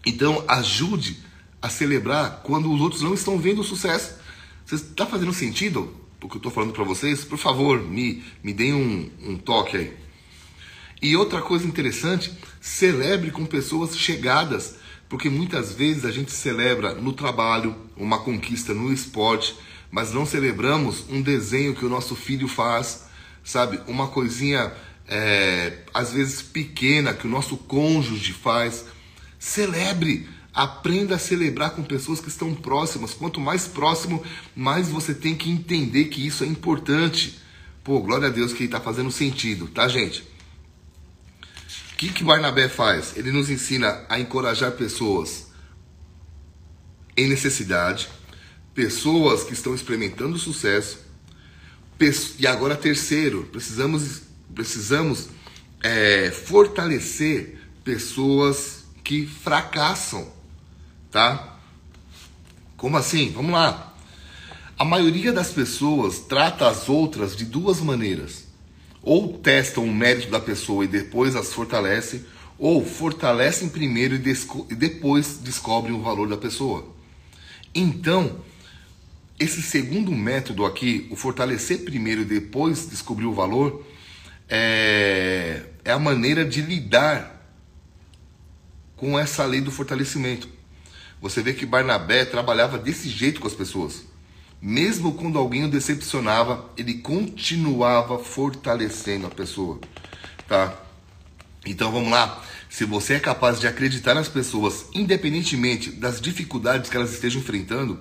Então, 0.06 0.42
ajude 0.48 1.18
a 1.60 1.68
celebrar 1.68 2.40
quando 2.42 2.72
os 2.72 2.80
outros 2.80 3.02
não 3.02 3.12
estão 3.12 3.38
vendo 3.38 3.60
o 3.60 3.64
sucesso. 3.64 4.14
Está 4.72 5.04
fazendo 5.04 5.34
sentido 5.34 5.94
o 6.22 6.26
que 6.26 6.36
eu 6.36 6.38
estou 6.38 6.50
falando 6.50 6.72
para 6.72 6.84
vocês? 6.84 7.22
Por 7.22 7.36
favor, 7.36 7.82
me, 7.82 8.24
me 8.42 8.54
deem 8.54 8.72
um, 8.72 9.10
um 9.22 9.36
toque 9.36 9.76
aí. 9.76 9.96
E 11.02 11.14
outra 11.16 11.42
coisa 11.42 11.66
interessante, 11.66 12.32
celebre 12.62 13.30
com 13.30 13.44
pessoas 13.44 13.94
chegadas, 13.94 14.76
porque 15.06 15.28
muitas 15.28 15.74
vezes 15.74 16.06
a 16.06 16.10
gente 16.10 16.32
celebra 16.32 16.94
no 16.94 17.12
trabalho, 17.12 17.76
uma 17.94 18.20
conquista 18.20 18.72
no 18.72 18.90
esporte, 18.90 19.54
mas 19.90 20.12
não 20.12 20.24
celebramos 20.24 21.04
um 21.08 21.20
desenho 21.20 21.74
que 21.74 21.84
o 21.84 21.88
nosso 21.88 22.14
filho 22.14 22.46
faz, 22.46 23.06
sabe? 23.44 23.80
Uma 23.86 24.08
coisinha, 24.08 24.72
é, 25.08 25.78
às 25.92 26.12
vezes 26.12 26.42
pequena, 26.42 27.14
que 27.14 27.26
o 27.26 27.30
nosso 27.30 27.56
cônjuge 27.56 28.32
faz. 28.32 28.84
Celebre, 29.38 30.28
aprenda 30.52 31.16
a 31.16 31.18
celebrar 31.18 31.70
com 31.70 31.82
pessoas 31.82 32.20
que 32.20 32.28
estão 32.28 32.54
próximas. 32.54 33.14
Quanto 33.14 33.40
mais 33.40 33.66
próximo, 33.66 34.22
mais 34.54 34.88
você 34.88 35.14
tem 35.14 35.34
que 35.34 35.50
entender 35.50 36.06
que 36.06 36.26
isso 36.26 36.44
é 36.44 36.46
importante. 36.46 37.40
Pô, 37.82 38.00
glória 38.00 38.28
a 38.28 38.30
Deus 38.30 38.52
que 38.52 38.64
está 38.64 38.80
fazendo 38.80 39.10
sentido, 39.10 39.66
tá, 39.66 39.88
gente? 39.88 40.30
que, 42.00 42.08
que 42.08 42.24
Barnabé 42.24 42.66
faz? 42.66 43.14
Ele 43.14 43.30
nos 43.30 43.50
ensina 43.50 44.06
a 44.08 44.18
encorajar 44.18 44.72
pessoas 44.72 45.48
em 47.14 47.28
necessidade, 47.28 48.08
pessoas 48.80 49.44
que 49.44 49.52
estão 49.52 49.74
experimentando 49.74 50.38
sucesso. 50.38 51.00
E 52.38 52.46
agora, 52.46 52.74
terceiro, 52.74 53.42
precisamos, 53.52 54.22
precisamos 54.54 55.28
é, 55.82 56.30
fortalecer 56.30 57.58
pessoas 57.84 58.84
que 59.04 59.26
fracassam, 59.26 60.32
tá? 61.10 61.58
Como 62.74 62.96
assim? 62.96 63.30
Vamos 63.32 63.52
lá. 63.52 63.94
A 64.78 64.84
maioria 64.84 65.30
das 65.30 65.52
pessoas 65.52 66.20
trata 66.20 66.66
as 66.66 66.88
outras 66.88 67.36
de 67.36 67.44
duas 67.44 67.80
maneiras 67.80 68.44
ou 69.02 69.36
testam 69.36 69.84
o 69.84 69.94
mérito 69.94 70.30
da 70.30 70.40
pessoa 70.40 70.84
e 70.84 70.88
depois 70.88 71.36
as 71.36 71.52
fortalecem, 71.52 72.24
ou 72.58 72.82
fortalecem 72.82 73.68
primeiro 73.68 74.14
e, 74.14 74.20
e 74.70 74.74
depois 74.74 75.38
descobrem 75.42 75.94
o 75.94 76.00
valor 76.00 76.26
da 76.30 76.38
pessoa. 76.38 76.86
Então, 77.74 78.40
esse 79.40 79.62
segundo 79.62 80.12
método 80.12 80.66
aqui, 80.66 81.08
o 81.10 81.16
fortalecer 81.16 81.82
primeiro 81.82 82.20
e 82.20 82.26
depois 82.26 82.88
descobrir 82.90 83.24
o 83.24 83.32
valor, 83.32 83.86
é, 84.46 85.62
é 85.82 85.90
a 85.90 85.98
maneira 85.98 86.44
de 86.44 86.60
lidar 86.60 87.40
com 88.96 89.18
essa 89.18 89.46
lei 89.46 89.62
do 89.62 89.70
fortalecimento. 89.70 90.46
Você 91.22 91.42
vê 91.42 91.54
que 91.54 91.64
Barnabé 91.64 92.26
trabalhava 92.26 92.78
desse 92.78 93.08
jeito 93.08 93.40
com 93.40 93.46
as 93.46 93.54
pessoas. 93.54 94.04
Mesmo 94.60 95.14
quando 95.14 95.38
alguém 95.38 95.64
o 95.64 95.70
decepcionava, 95.70 96.70
ele 96.76 96.98
continuava 96.98 98.18
fortalecendo 98.18 99.26
a 99.26 99.30
pessoa, 99.30 99.80
tá? 100.46 100.78
Então 101.64 101.90
vamos 101.90 102.10
lá. 102.10 102.44
Se 102.68 102.84
você 102.84 103.14
é 103.14 103.20
capaz 103.20 103.58
de 103.58 103.66
acreditar 103.66 104.14
nas 104.14 104.28
pessoas, 104.28 104.86
independentemente 104.94 105.90
das 105.90 106.20
dificuldades 106.20 106.90
que 106.90 106.96
elas 106.96 107.12
estejam 107.12 107.40
enfrentando, 107.40 107.98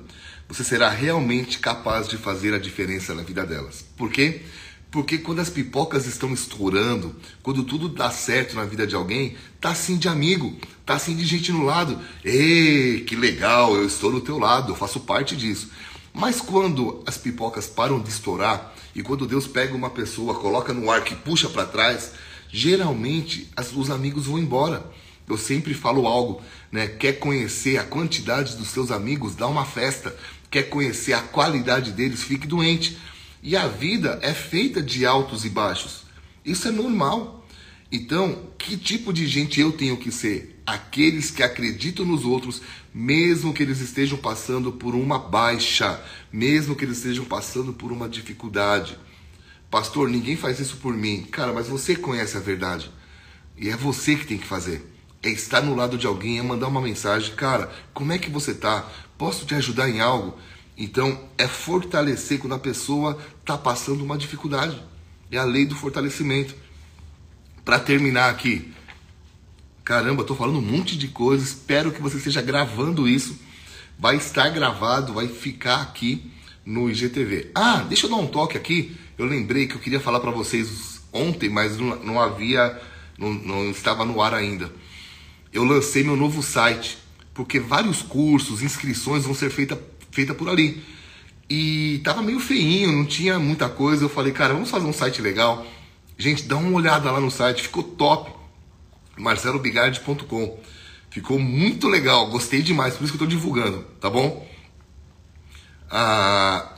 você 0.50 0.64
será 0.64 0.90
realmente 0.90 1.60
capaz 1.60 2.08
de 2.08 2.18
fazer 2.18 2.56
a 2.56 2.60
diferença 2.60 3.14
na 3.14 3.22
vida 3.22 3.46
delas. 3.46 3.86
Por 3.96 4.12
quê? 4.12 4.42
Porque 4.90 5.20
quando 5.20 5.40
as 5.40 5.50
pipocas 5.50 6.08
estão 6.08 6.34
estourando, 6.34 7.16
quando 7.44 7.64
tudo 7.64 7.88
dá 7.88 8.10
certo 8.10 8.56
na 8.56 8.66
vida 8.66 8.88
de 8.88 8.96
alguém, 8.96 9.38
tá 9.62 9.70
assim 9.70 9.96
de 9.96 10.08
amigo, 10.08 10.58
tá 10.84 10.96
assim 10.96 11.16
de 11.16 11.24
gente 11.24 11.52
no 11.52 11.64
lado. 11.64 12.00
Ei, 12.26 13.02
que 13.02 13.16
legal, 13.16 13.76
eu 13.76 13.86
estou 13.86 14.12
no 14.12 14.20
teu 14.20 14.40
lado, 14.40 14.72
eu 14.72 14.76
faço 14.76 15.02
parte 15.02 15.36
disso. 15.36 15.70
Mas 16.12 16.42
quando 16.42 17.04
as 17.06 17.20
pipocas 17.20 17.68
param 17.68 18.00
de 18.02 18.10
estourar 18.10 18.74
e 18.96 19.04
quando 19.04 19.28
Deus 19.28 19.46
pega 19.46 19.76
uma 19.76 19.92
pessoa, 19.92 20.34
coloca 20.34 20.74
no 20.74 20.90
ar 20.90 21.04
que 21.04 21.14
puxa 21.14 21.48
para 21.48 21.68
trás, 21.68 22.14
geralmente 22.52 23.48
as, 23.56 23.72
os 23.72 23.92
amigos 23.92 24.26
vão 24.26 24.40
embora. 24.40 24.84
Eu 25.28 25.38
sempre 25.38 25.76
falo 25.76 26.08
algo, 26.08 26.42
né? 26.72 26.88
Quer 26.88 27.20
conhecer 27.20 27.78
a 27.78 27.84
quantidade 27.84 28.56
dos 28.56 28.70
seus 28.70 28.90
amigos? 28.90 29.36
Dá 29.36 29.46
uma 29.46 29.64
festa. 29.64 30.18
Quer 30.50 30.64
conhecer 30.64 31.14
a 31.14 31.22
qualidade 31.22 31.92
deles? 31.92 32.24
Fique 32.24 32.48
doente. 32.48 32.98
E 33.42 33.56
a 33.56 33.68
vida 33.68 34.20
é 34.22 34.34
feita 34.34 34.82
de 34.82 35.06
altos 35.06 35.46
e 35.46 35.50
baixos. 35.50 36.04
Isso 36.44 36.68
é 36.68 36.72
normal. 36.72 37.48
Então, 37.92 38.50
que 38.58 38.78
tipo 38.78 39.12
de 39.12 39.28
gente 39.28 39.60
eu 39.60 39.72
tenho 39.72 39.98
que 39.98 40.12
ser? 40.12 40.62
Aqueles 40.66 41.32
que 41.32 41.42
acreditam 41.42 42.06
nos 42.06 42.24
outros, 42.24 42.62
mesmo 42.94 43.54
que 43.54 43.64
eles 43.64 43.80
estejam 43.80 44.18
passando 44.18 44.72
por 44.72 44.94
uma 44.94 45.18
baixa, 45.18 46.00
mesmo 46.32 46.76
que 46.76 46.86
eles 46.86 46.98
estejam 46.98 47.26
passando 47.26 47.74
por 47.74 47.92
uma 47.92 48.08
dificuldade. 48.08 48.98
Pastor, 49.72 50.10
ninguém 50.10 50.36
faz 50.36 50.60
isso 50.60 50.78
por 50.78 50.94
mim. 50.94 51.28
Cara, 51.32 51.54
mas 51.54 51.68
você 51.68 51.96
conhece 51.96 52.38
a 52.38 52.40
verdade. 52.40 52.92
E 53.58 53.70
é 53.70 53.76
você 53.76 54.16
que 54.16 54.26
tem 54.26 54.38
que 54.38 54.48
fazer. 54.48 54.86
É 55.22 55.30
estar 55.30 55.62
no 55.62 55.76
lado 55.76 55.98
de 55.98 56.08
alguém, 56.08 56.40
é 56.40 56.42
mandar 56.42 56.68
uma 56.68 56.82
mensagem. 56.82 57.34
Cara, 57.36 57.72
como 57.94 58.12
é 58.12 58.18
que 58.18 58.30
você 58.30 58.54
tá? 58.54 58.90
Posso 59.20 59.46
te 59.46 59.54
ajudar 59.54 59.90
em 59.90 60.00
algo? 60.00 60.40
Então, 60.78 61.20
é 61.38 61.46
fortalecer 61.46 62.40
quando 62.40 62.56
a 62.56 62.60
pessoa 62.60 63.20
está 63.42 63.58
passando 63.58 64.02
uma 64.02 64.18
dificuldade. 64.18 64.82
É 65.30 65.38
a 65.38 65.44
lei 65.44 65.66
do 65.66 65.76
fortalecimento. 65.76 66.56
Para 67.66 67.78
terminar 67.80 68.30
aqui, 68.30 68.74
caramba, 69.84 70.22
estou 70.22 70.38
falando 70.38 70.60
um 70.60 70.62
monte 70.62 70.98
de 70.98 71.10
coisa. 71.10 71.44
Espero 71.44 71.92
que 71.92 72.02
você 72.02 72.16
esteja 72.16 72.42
gravando 72.42 73.10
isso. 73.10 73.38
Vai 74.00 74.16
estar 74.16 74.48
gravado, 74.52 75.12
vai 75.12 75.28
ficar 75.28 75.82
aqui 75.82 76.32
no 76.66 76.90
IGTV. 76.90 77.52
Ah, 77.54 77.84
deixa 77.90 78.06
eu 78.06 78.10
dar 78.10 78.16
um 78.16 78.28
toque 78.28 78.56
aqui. 78.56 78.96
Eu 79.18 79.26
lembrei 79.26 79.68
que 79.68 79.76
eu 79.76 79.82
queria 79.82 80.00
falar 80.00 80.22
para 80.22 80.32
vocês 80.32 81.02
ontem, 81.12 81.50
mas 81.50 81.78
não, 81.78 82.02
não 82.02 82.22
havia, 82.22 82.82
não, 83.18 83.34
não 83.34 83.70
estava 83.70 84.06
no 84.06 84.22
ar 84.22 84.34
ainda. 84.34 84.72
Eu 85.52 85.66
lancei 85.66 86.06
meu 86.06 86.16
novo 86.16 86.42
site, 86.42 86.98
porque 87.40 87.58
vários 87.58 88.02
cursos, 88.02 88.62
inscrições 88.62 89.24
vão 89.24 89.34
ser 89.34 89.50
feitas 89.50 89.80
feita 90.12 90.34
por 90.34 90.50
ali. 90.50 90.84
E 91.50 92.02
tava 92.04 92.22
meio 92.22 92.38
feinho, 92.38 92.92
não 92.92 93.06
tinha 93.06 93.40
muita 93.40 93.70
coisa. 93.70 94.04
Eu 94.04 94.10
falei, 94.10 94.34
cara, 94.34 94.54
vamos 94.54 94.70
fazer 94.70 94.86
um 94.86 94.92
site 94.92 95.22
legal 95.22 95.66
Gente, 96.18 96.44
dá 96.44 96.58
uma 96.58 96.76
olhada 96.76 97.10
lá 97.10 97.22
no 97.22 97.32
site, 97.32 97.64
ficou 97.64 97.82
top. 97.82 98.30
marcelobigard.com. 99.16 100.60
Ficou 101.10 101.40
muito 101.40 101.88
legal, 101.88 102.30
gostei 102.30 102.62
demais, 102.62 102.96
por 102.96 103.06
isso 103.06 103.14
que 103.14 103.24
eu 103.24 103.26
estou 103.26 103.40
divulgando, 103.40 103.86
tá 104.02 104.10
bom? 104.10 104.46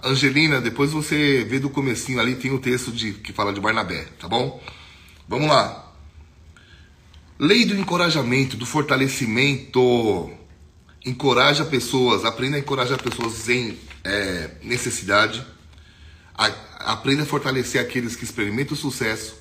Angelina, 0.03 0.61
depois 0.61 0.91
você 0.91 1.43
vê 1.43 1.57
do 1.59 1.71
comecinho 1.71 2.19
ali, 2.19 2.35
tem 2.35 2.51
o 2.51 2.59
texto 2.59 2.91
de, 2.91 3.13
que 3.13 3.33
fala 3.33 3.51
de 3.51 3.59
Barnabé, 3.59 4.05
tá 4.19 4.27
bom? 4.27 4.61
Vamos 5.27 5.47
lá. 5.47 5.91
Lei 7.39 7.65
do 7.65 7.75
encorajamento, 7.75 8.55
do 8.55 8.67
fortalecimento. 8.67 10.31
Encoraja 11.05 11.65
pessoas, 11.65 12.25
aprenda 12.25 12.57
a 12.57 12.59
encorajar 12.59 13.01
pessoas 13.01 13.49
em 13.49 13.77
é, 14.03 14.51
necessidade 14.63 15.45
aprenda 16.79 17.23
a 17.23 17.25
fortalecer 17.25 17.81
aqueles 17.81 18.15
que 18.15 18.23
experimentam 18.23 18.75
sucesso, 18.75 19.35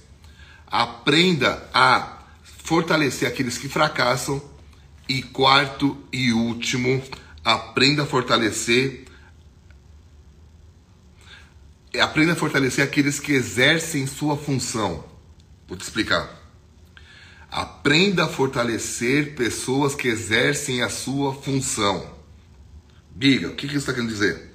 aprenda 0.66 1.68
a 1.72 2.18
fortalecer 2.42 3.26
aqueles 3.26 3.56
que 3.58 3.68
fracassam 3.68 4.42
e 5.08 5.22
quarto 5.22 5.96
e 6.12 6.32
último, 6.32 7.02
aprenda 7.44 8.02
a 8.02 8.06
fortalecer 8.06 9.06
aprenda 12.00 12.34
a 12.34 12.36
fortalecer 12.36 12.84
aqueles 12.84 13.18
que 13.18 13.32
exercem 13.32 14.06
sua 14.06 14.36
função. 14.36 15.04
Vou 15.66 15.76
te 15.76 15.82
explicar. 15.82 16.39
Aprenda 17.50 18.24
a 18.24 18.28
fortalecer 18.28 19.34
pessoas 19.34 19.94
que 19.94 20.08
exercem 20.08 20.82
a 20.82 20.88
sua 20.88 21.34
função. 21.34 22.14
Diga, 23.14 23.48
o 23.48 23.54
que 23.56 23.66
isso 23.66 23.78
está 23.78 23.92
querendo 23.92 24.10
dizer? 24.10 24.54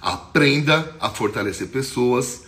Aprenda 0.00 0.96
a 1.00 1.08
fortalecer 1.08 1.68
pessoas 1.68 2.46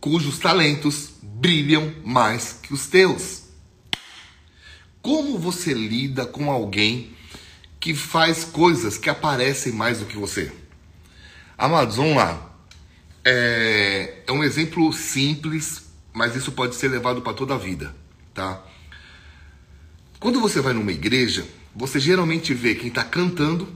cujos 0.00 0.38
talentos 0.38 1.14
brilham 1.22 1.94
mais 2.04 2.52
que 2.62 2.74
os 2.74 2.86
teus. 2.86 3.44
Como 5.00 5.38
você 5.38 5.72
lida 5.72 6.26
com 6.26 6.50
alguém 6.50 7.14
que 7.80 7.94
faz 7.94 8.44
coisas 8.44 8.98
que 8.98 9.08
aparecem 9.08 9.72
mais 9.72 10.00
do 10.00 10.06
que 10.06 10.16
você? 10.16 10.52
Amados, 11.56 11.96
vamos 11.96 12.16
lá. 12.16 12.54
É, 13.24 14.22
é 14.26 14.32
um 14.32 14.44
exemplo 14.44 14.92
simples, 14.92 15.84
mas 16.12 16.36
isso 16.36 16.52
pode 16.52 16.74
ser 16.74 16.88
levado 16.88 17.22
para 17.22 17.32
toda 17.32 17.54
a 17.54 17.58
vida, 17.58 17.94
tá? 18.34 18.62
Quando 20.18 20.40
você 20.40 20.60
vai 20.60 20.72
numa 20.72 20.92
igreja, 20.92 21.46
você 21.74 22.00
geralmente 22.00 22.52
vê 22.52 22.74
quem 22.74 22.88
está 22.88 23.04
cantando 23.04 23.68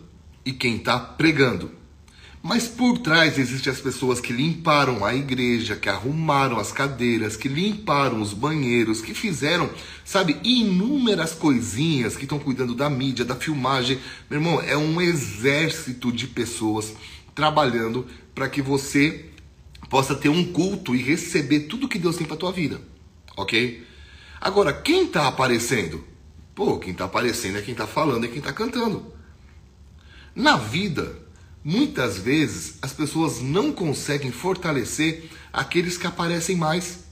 e 0.44 0.52
quem 0.52 0.76
está 0.76 0.98
pregando. 0.98 1.70
Mas 2.42 2.68
por 2.68 2.98
trás 2.98 3.36
existem 3.36 3.72
as 3.72 3.80
pessoas 3.80 4.20
que 4.20 4.32
limparam 4.32 5.04
a 5.04 5.14
igreja, 5.14 5.76
que 5.76 5.88
arrumaram 5.88 6.58
as 6.58 6.70
cadeiras, 6.70 7.36
que 7.36 7.48
limparam 7.48 8.22
os 8.22 8.32
banheiros, 8.32 9.02
que 9.02 9.12
fizeram, 9.12 9.68
sabe, 10.04 10.36
inúmeras 10.44 11.32
coisinhas 11.32 12.16
que 12.16 12.22
estão 12.22 12.38
cuidando 12.38 12.74
da 12.74 12.88
mídia, 12.88 13.24
da 13.24 13.34
filmagem. 13.34 13.98
Meu 14.30 14.40
irmão, 14.40 14.62
é 14.62 14.76
um 14.76 15.00
exército 15.00 16.12
de 16.12 16.28
pessoas 16.28 16.94
trabalhando 17.34 18.06
para 18.34 18.48
que 18.48 18.62
você 18.62 19.26
possa 19.90 20.14
ter 20.14 20.28
um 20.28 20.52
culto 20.52 20.94
e 20.94 21.02
receber 21.02 21.60
tudo 21.60 21.88
que 21.88 21.98
Deus 21.98 22.16
tem 22.16 22.26
para 22.26 22.36
tua 22.36 22.52
vida, 22.52 22.80
ok? 23.36 23.87
Agora, 24.40 24.72
quem 24.72 25.04
está 25.04 25.26
aparecendo? 25.28 26.04
Pô, 26.54 26.78
quem 26.78 26.92
está 26.92 27.04
aparecendo 27.04 27.58
é 27.58 27.62
quem 27.62 27.72
está 27.72 27.86
falando, 27.86 28.24
é 28.24 28.28
quem 28.28 28.38
está 28.38 28.52
cantando. 28.52 29.12
Na 30.34 30.56
vida, 30.56 31.16
muitas 31.64 32.18
vezes 32.18 32.78
as 32.80 32.92
pessoas 32.92 33.40
não 33.40 33.72
conseguem 33.72 34.30
fortalecer 34.30 35.30
aqueles 35.52 35.96
que 35.96 36.06
aparecem 36.06 36.56
mais. 36.56 37.04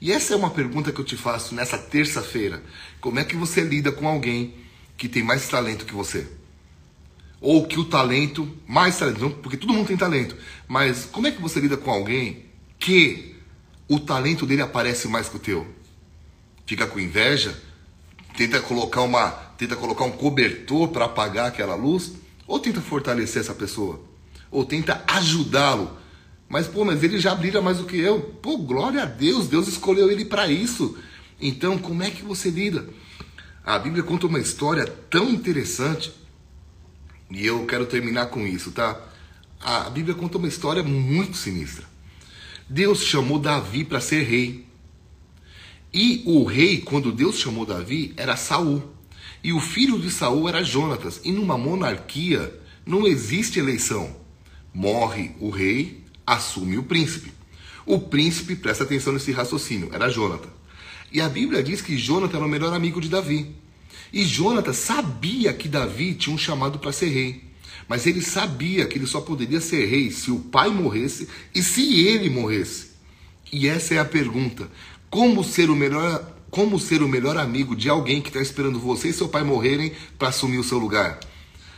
E 0.00 0.12
essa 0.12 0.34
é 0.34 0.36
uma 0.36 0.50
pergunta 0.50 0.90
que 0.90 1.00
eu 1.00 1.04
te 1.04 1.16
faço 1.16 1.54
nessa 1.54 1.78
terça-feira. 1.78 2.62
Como 3.00 3.18
é 3.18 3.24
que 3.24 3.36
você 3.36 3.62
lida 3.62 3.92
com 3.92 4.08
alguém 4.08 4.54
que 4.96 5.08
tem 5.08 5.22
mais 5.22 5.48
talento 5.48 5.86
que 5.86 5.94
você? 5.94 6.26
ou 7.42 7.66
que 7.66 7.78
o 7.78 7.84
talento, 7.84 8.48
mais 8.66 8.96
talento, 8.96 9.30
porque 9.42 9.56
todo 9.56 9.74
mundo 9.74 9.88
tem 9.88 9.96
talento, 9.96 10.36
mas 10.68 11.04
como 11.04 11.26
é 11.26 11.32
que 11.32 11.42
você 11.42 11.58
lida 11.58 11.76
com 11.76 11.90
alguém 11.90 12.44
que 12.78 13.34
o 13.88 13.98
talento 13.98 14.46
dele 14.46 14.62
aparece 14.62 15.08
mais 15.08 15.28
que 15.28 15.36
o 15.36 15.40
teu? 15.40 15.66
Fica 16.66 16.86
com 16.86 16.98
inveja? 16.98 17.56
Tenta 18.36 18.60
colocar 18.60 19.02
uma, 19.02 19.30
tenta 19.58 19.76
colocar 19.76 20.04
um 20.04 20.12
cobertor 20.12 20.88
para 20.88 21.04
apagar 21.04 21.46
aquela 21.46 21.74
luz? 21.74 22.12
Ou 22.46 22.58
tenta 22.58 22.80
fortalecer 22.80 23.40
essa 23.42 23.54
pessoa? 23.54 24.00
Ou 24.50 24.64
tenta 24.64 25.02
ajudá-lo? 25.06 25.96
Mas 26.48 26.66
pô, 26.66 26.84
mas 26.84 27.02
ele 27.02 27.18
já 27.18 27.34
brilha 27.34 27.62
mais 27.62 27.78
do 27.78 27.84
que 27.84 27.96
eu. 27.96 28.20
Pô, 28.20 28.58
glória 28.58 29.02
a 29.02 29.06
Deus, 29.06 29.48
Deus 29.48 29.68
escolheu 29.68 30.10
ele 30.10 30.24
para 30.24 30.48
isso. 30.48 30.98
Então, 31.40 31.78
como 31.78 32.02
é 32.02 32.10
que 32.10 32.22
você 32.22 32.50
lida? 32.50 32.86
A 33.64 33.78
Bíblia 33.78 34.02
conta 34.02 34.26
uma 34.26 34.38
história 34.38 34.86
tão 34.86 35.30
interessante 35.30 36.12
e 37.30 37.46
eu 37.46 37.64
quero 37.64 37.86
terminar 37.86 38.26
com 38.26 38.46
isso, 38.46 38.72
tá? 38.72 39.00
A 39.58 39.88
Bíblia 39.88 40.14
conta 40.14 40.36
uma 40.36 40.48
história 40.48 40.82
muito 40.82 41.36
sinistra. 41.36 41.86
Deus 42.68 43.02
chamou 43.02 43.38
Davi 43.38 43.84
para 43.84 44.00
ser 44.00 44.22
rei. 44.24 44.66
E 45.92 46.22
o 46.24 46.44
rei, 46.44 46.80
quando 46.80 47.12
Deus 47.12 47.38
chamou 47.38 47.66
Davi, 47.66 48.14
era 48.16 48.36
Saul. 48.36 48.82
E 49.44 49.52
o 49.52 49.60
filho 49.60 49.98
de 49.98 50.10
Saul 50.10 50.48
era 50.48 50.64
Jonatas. 50.64 51.20
E 51.24 51.30
numa 51.30 51.58
monarquia 51.58 52.58
não 52.86 53.06
existe 53.06 53.58
eleição. 53.58 54.16
Morre 54.72 55.32
o 55.38 55.50
rei, 55.50 56.02
assume 56.26 56.78
o 56.78 56.82
príncipe. 56.82 57.32
O 57.84 57.98
príncipe, 57.98 58.56
presta 58.56 58.84
atenção 58.84 59.12
nesse 59.12 59.32
raciocínio, 59.32 59.90
era 59.92 60.08
Jonatas. 60.08 60.50
E 61.12 61.20
a 61.20 61.28
Bíblia 61.28 61.62
diz 61.62 61.82
que 61.82 61.98
Jonatas 61.98 62.36
era 62.36 62.46
o 62.46 62.48
melhor 62.48 62.72
amigo 62.72 63.00
de 63.00 63.08
Davi. 63.08 63.54
E 64.12 64.24
Jonatas 64.24 64.76
sabia 64.76 65.52
que 65.52 65.68
Davi 65.68 66.14
tinha 66.14 66.34
um 66.34 66.38
chamado 66.38 66.78
para 66.78 66.92
ser 66.92 67.08
rei. 67.08 67.44
Mas 67.88 68.06
ele 68.06 68.22
sabia 68.22 68.86
que 68.86 68.96
ele 68.96 69.06
só 69.06 69.20
poderia 69.20 69.60
ser 69.60 69.86
rei 69.86 70.10
se 70.10 70.30
o 70.30 70.38
pai 70.38 70.70
morresse 70.70 71.28
e 71.54 71.62
se 71.62 72.00
ele 72.06 72.30
morresse. 72.30 72.92
E 73.52 73.68
essa 73.68 73.94
é 73.94 73.98
a 73.98 74.04
pergunta: 74.04 74.70
como 75.12 75.44
ser 75.44 75.68
o 75.68 75.76
melhor, 75.76 76.26
como 76.50 76.80
ser 76.80 77.02
o 77.02 77.06
melhor 77.06 77.36
amigo 77.36 77.76
de 77.76 77.86
alguém 77.86 78.22
que 78.22 78.30
está 78.30 78.40
esperando 78.40 78.80
você 78.80 79.08
e 79.08 79.12
seu 79.12 79.28
pai 79.28 79.44
morrerem 79.44 79.92
para 80.18 80.28
assumir 80.28 80.56
o 80.56 80.64
seu 80.64 80.78
lugar? 80.78 81.20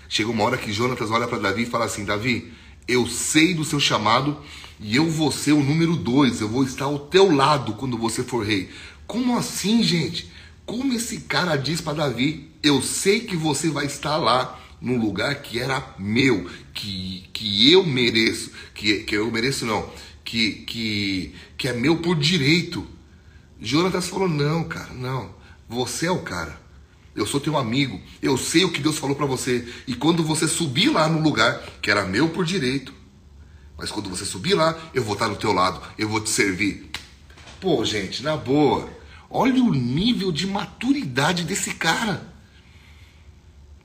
Chega 0.09 0.31
uma 0.31 0.45
hora 0.45 0.57
que 0.57 0.73
Jonatas 0.73 1.11
olha 1.11 1.27
para 1.27 1.41
Davi 1.41 1.65
e 1.65 1.67
fala 1.67 1.85
assim: 1.85 2.05
Davi, 2.05 2.53
eu 2.87 3.09
sei 3.09 3.53
do 3.53 3.65
seu 3.65 3.81
chamado 3.81 4.39
e 4.79 4.95
eu 4.95 5.11
vou 5.11 5.33
ser 5.33 5.51
o 5.51 5.65
número 5.65 5.97
dois, 5.97 6.41
eu 6.41 6.49
vou 6.49 6.63
estar 6.63 6.85
ao 6.85 6.97
teu 6.97 7.35
lado 7.35 7.73
quando 7.73 7.99
você 7.99 8.23
for 8.23 8.47
rei. 8.47 8.71
Como 9.05 9.37
assim, 9.37 9.83
gente? 9.83 10.31
Como 10.65 10.93
esse 10.95 11.23
cara 11.23 11.57
diz 11.57 11.81
para 11.81 12.05
Davi: 12.05 12.53
Eu 12.63 12.81
sei 12.83 13.19
que 13.19 13.35
você 13.35 13.69
vai 13.69 13.87
estar 13.87 14.17
lá 14.17 14.61
no 14.81 14.97
lugar 14.97 15.43
que 15.43 15.59
era 15.59 15.83
meu, 15.99 16.49
que, 16.73 17.25
que 17.33 17.73
eu 17.73 17.85
mereço, 17.85 18.53
que, 18.73 19.01
que 19.01 19.17
eu 19.17 19.29
mereço 19.29 19.67
não, 19.67 19.91
que, 20.25 20.53
que, 20.53 21.35
que 21.59 21.67
é 21.67 21.73
meu 21.73 21.97
por 21.97 22.15
direito. 22.15 22.94
Jonatas 23.65 24.09
falou: 24.09 24.29
Não, 24.29 24.65
cara, 24.65 24.93
não. 24.93 25.35
Você 25.69 26.07
é 26.07 26.11
o 26.11 26.23
cara. 26.23 26.61
Eu 27.15 27.27
sou 27.27 27.41
teu 27.41 27.57
amigo. 27.57 28.01
Eu 28.21 28.37
sei 28.37 28.65
o 28.65 28.71
que 28.71 28.81
Deus 28.81 28.99
falou 28.99 29.17
para 29.17 29.27
você. 29.27 29.67
E 29.87 29.95
quando 29.95 30.23
você 30.23 30.47
subir 30.49 30.91
lá 30.91 31.09
no 31.09 31.21
lugar 31.21 31.63
que 31.81 31.91
era 31.91 32.05
meu 32.05 32.29
por 32.29 32.45
direito, 32.45 32.93
mas 33.79 33.91
quando 33.91 34.11
você 34.11 34.25
subir 34.25 34.55
lá, 34.55 34.77
eu 34.93 35.03
vou 35.03 35.15
estar 35.15 35.29
do 35.29 35.37
teu 35.37 35.53
lado. 35.53 35.81
Eu 35.97 36.09
vou 36.09 36.21
te 36.21 36.31
servir. 36.31 36.91
Pô, 37.61 37.85
gente, 37.85 38.23
na 38.23 38.37
boa. 38.37 38.91
Olha 39.31 39.63
o 39.63 39.73
nível 39.73 40.31
de 40.31 40.47
maturidade 40.47 41.45
desse 41.45 41.75
cara. 41.75 42.33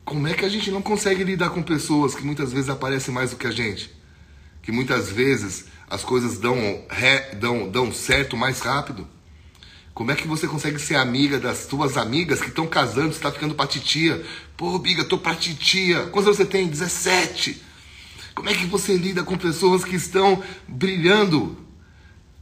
Como 0.03 0.27
é 0.27 0.33
que 0.33 0.43
a 0.43 0.49
gente 0.49 0.71
não 0.71 0.81
consegue 0.81 1.23
lidar 1.23 1.51
com 1.51 1.61
pessoas 1.61 2.15
que 2.15 2.23
muitas 2.23 2.51
vezes 2.51 2.69
aparecem 2.69 3.13
mais 3.13 3.31
do 3.31 3.37
que 3.37 3.47
a 3.47 3.51
gente? 3.51 3.91
Que 4.61 4.71
muitas 4.71 5.11
vezes 5.11 5.65
as 5.89 6.03
coisas 6.03 6.39
dão, 6.39 6.55
ré, 6.89 7.35
dão, 7.35 7.69
dão 7.69 7.91
certo 7.91 8.35
mais 8.35 8.59
rápido? 8.59 9.07
Como 9.99 10.11
é 10.11 10.15
que 10.15 10.25
você 10.25 10.47
consegue 10.47 10.79
ser 10.79 10.95
amiga 10.95 11.37
das 11.37 11.65
tuas 11.65 11.97
amigas 11.97 12.39
que 12.39 12.47
estão 12.47 12.65
casando, 12.65 13.09
está 13.09 13.29
ficando 13.29 13.53
pra 13.53 13.67
titia? 13.67 14.25
Pô, 14.55 14.79
Biga, 14.79 15.03
tô 15.03 15.17
pra 15.17 15.35
titia. 15.35 16.03
Quantos 16.03 16.27
anos 16.27 16.37
você 16.37 16.45
tem? 16.45 16.69
17. 16.69 17.61
Como 18.33 18.49
é 18.49 18.53
que 18.53 18.65
você 18.65 18.95
lida 18.95 19.23
com 19.23 19.37
pessoas 19.37 19.83
que 19.83 19.97
estão 19.97 20.41
brilhando 20.65 21.57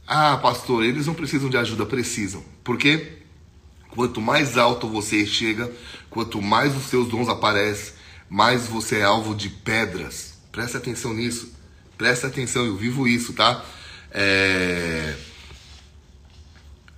ah, 0.06 0.36
pastor, 0.36 0.84
eles 0.84 1.08
não 1.08 1.14
precisam 1.14 1.50
de 1.50 1.56
ajuda, 1.56 1.84
precisam. 1.84 2.44
Porque 2.62 3.22
quanto 3.90 4.20
mais 4.20 4.56
alto 4.56 4.86
você 4.86 5.26
chega, 5.26 5.68
quanto 6.08 6.40
mais 6.40 6.76
os 6.76 6.84
seus 6.84 7.08
dons 7.08 7.28
aparecem, 7.28 7.94
mais 8.30 8.68
você 8.68 8.98
é 8.98 9.02
alvo 9.02 9.34
de 9.34 9.48
pedras. 9.48 10.34
Presta 10.52 10.78
atenção 10.78 11.12
nisso. 11.12 11.52
Presta 11.96 12.28
atenção, 12.28 12.64
eu 12.64 12.76
vivo 12.76 13.08
isso, 13.08 13.32
tá? 13.32 13.64
É... 14.12 15.16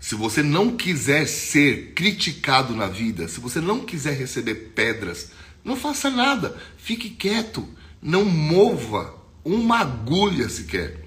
Se 0.00 0.14
você 0.14 0.42
não 0.42 0.76
quiser 0.76 1.26
ser 1.26 1.92
criticado 1.92 2.74
na 2.74 2.86
vida, 2.86 3.28
se 3.28 3.38
você 3.38 3.60
não 3.60 3.80
quiser 3.80 4.16
receber 4.16 4.72
pedras, 4.74 5.30
não 5.62 5.76
faça 5.76 6.08
nada. 6.08 6.56
Fique 6.78 7.10
quieto. 7.10 7.68
Não 8.00 8.24
mova 8.24 9.14
uma 9.44 9.80
agulha 9.80 10.48
sequer. 10.48 11.04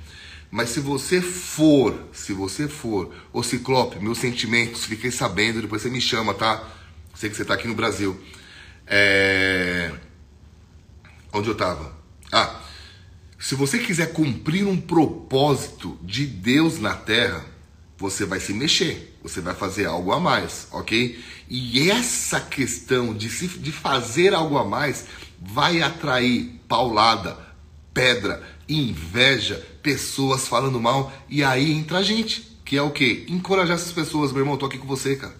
Mas 0.51 0.69
se 0.69 0.79
você 0.79 1.19
for, 1.19 2.07
se 2.13 2.31
você 2.31 2.67
for, 2.67 3.11
ô 3.33 3.41
Ciclope, 3.41 3.99
meus 3.99 4.19
sentimentos, 4.19 4.85
fiquei 4.85 5.09
sabendo, 5.09 5.61
depois 5.61 5.81
você 5.81 5.89
me 5.89 5.99
chama, 5.99 6.35
tá? 6.35 6.71
Sei 7.15 7.27
que 7.27 7.35
você 7.35 7.43
tá 7.43 7.55
aqui 7.55 7.67
no 7.67 7.73
Brasil. 7.73 8.15
É... 8.85 9.91
Onde 11.33 11.49
eu 11.49 11.55
tava? 11.55 11.97
Ah, 12.31 12.61
se 13.39 13.55
você 13.55 13.79
quiser 13.79 14.13
cumprir 14.13 14.67
um 14.67 14.79
propósito 14.79 15.97
de 16.03 16.27
Deus 16.27 16.79
na 16.79 16.93
terra, 16.93 17.52
você 18.03 18.25
vai 18.25 18.37
se 18.41 18.53
mexer, 18.53 19.17
você 19.23 19.39
vai 19.39 19.55
fazer 19.55 19.85
algo 19.85 20.11
a 20.11 20.19
mais, 20.19 20.67
ok? 20.73 21.23
E 21.49 21.89
essa 21.89 22.37
questão 22.37 23.13
de, 23.13 23.29
se, 23.29 23.47
de 23.47 23.71
fazer 23.71 24.33
algo 24.33 24.57
a 24.57 24.65
mais 24.65 25.05
vai 25.39 25.81
atrair 25.81 26.59
paulada, 26.67 27.37
pedra, 27.93 28.43
inveja, 28.67 29.65
pessoas 29.81 30.49
falando 30.49 30.81
mal, 30.81 31.13
e 31.29 31.45
aí 31.45 31.71
entra 31.71 31.99
a 31.99 32.03
gente, 32.03 32.59
que 32.65 32.75
é 32.75 32.81
o 32.81 32.91
quê? 32.91 33.23
Encorajar 33.29 33.77
essas 33.77 33.93
pessoas, 33.93 34.33
meu 34.33 34.41
irmão, 34.41 34.57
tô 34.57 34.65
aqui 34.65 34.77
com 34.77 34.85
você, 34.85 35.15
cara. 35.15 35.35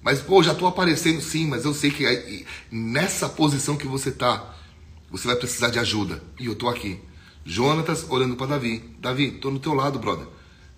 Mas, 0.00 0.20
pô, 0.20 0.44
já 0.44 0.54
tô 0.54 0.68
aparecendo 0.68 1.20
sim, 1.20 1.48
mas 1.48 1.64
eu 1.64 1.74
sei 1.74 1.90
que 1.90 2.46
nessa 2.70 3.28
posição 3.28 3.76
que 3.76 3.88
você 3.88 4.12
tá, 4.12 4.54
você 5.10 5.26
vai 5.26 5.34
precisar 5.34 5.70
de 5.70 5.80
ajuda. 5.80 6.22
E 6.38 6.46
eu 6.46 6.54
tô 6.54 6.68
aqui. 6.68 7.00
Jonatas 7.44 8.06
olhando 8.08 8.36
para 8.36 8.46
Davi. 8.46 8.94
Davi, 9.00 9.32
tô 9.32 9.50
no 9.50 9.58
teu 9.58 9.74
lado, 9.74 9.98
brother. 9.98 10.28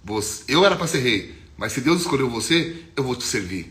Você, 0.06 0.44
eu 0.48 0.64
era 0.64 0.74
para 0.74 0.86
ser 0.86 1.00
rei, 1.00 1.34
mas 1.58 1.72
se 1.72 1.82
Deus 1.82 2.00
escolheu 2.00 2.30
você, 2.30 2.84
eu 2.96 3.04
vou 3.04 3.14
te 3.14 3.24
servir. 3.24 3.70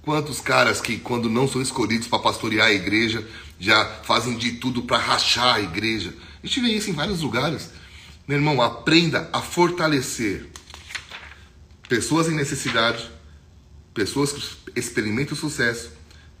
Quantos 0.00 0.40
caras 0.40 0.80
que, 0.80 0.96
quando 0.98 1.28
não 1.28 1.46
são 1.46 1.60
escolhidos 1.60 2.06
para 2.06 2.20
pastorear 2.20 2.68
a 2.68 2.72
igreja, 2.72 3.26
já 3.60 3.84
fazem 4.04 4.38
de 4.38 4.52
tudo 4.52 4.82
para 4.82 4.96
rachar 4.96 5.56
a 5.56 5.60
igreja, 5.60 6.14
a 6.42 6.46
gente 6.46 6.60
vê 6.60 6.68
isso 6.68 6.88
em 6.88 6.94
vários 6.94 7.20
lugares. 7.20 7.70
Meu 8.26 8.38
irmão, 8.38 8.62
aprenda 8.62 9.28
a 9.32 9.42
fortalecer 9.42 10.46
pessoas 11.88 12.28
em 12.28 12.34
necessidade, 12.34 13.10
pessoas 13.92 14.32
que 14.32 14.78
experimentam 14.78 15.36
sucesso 15.36 15.90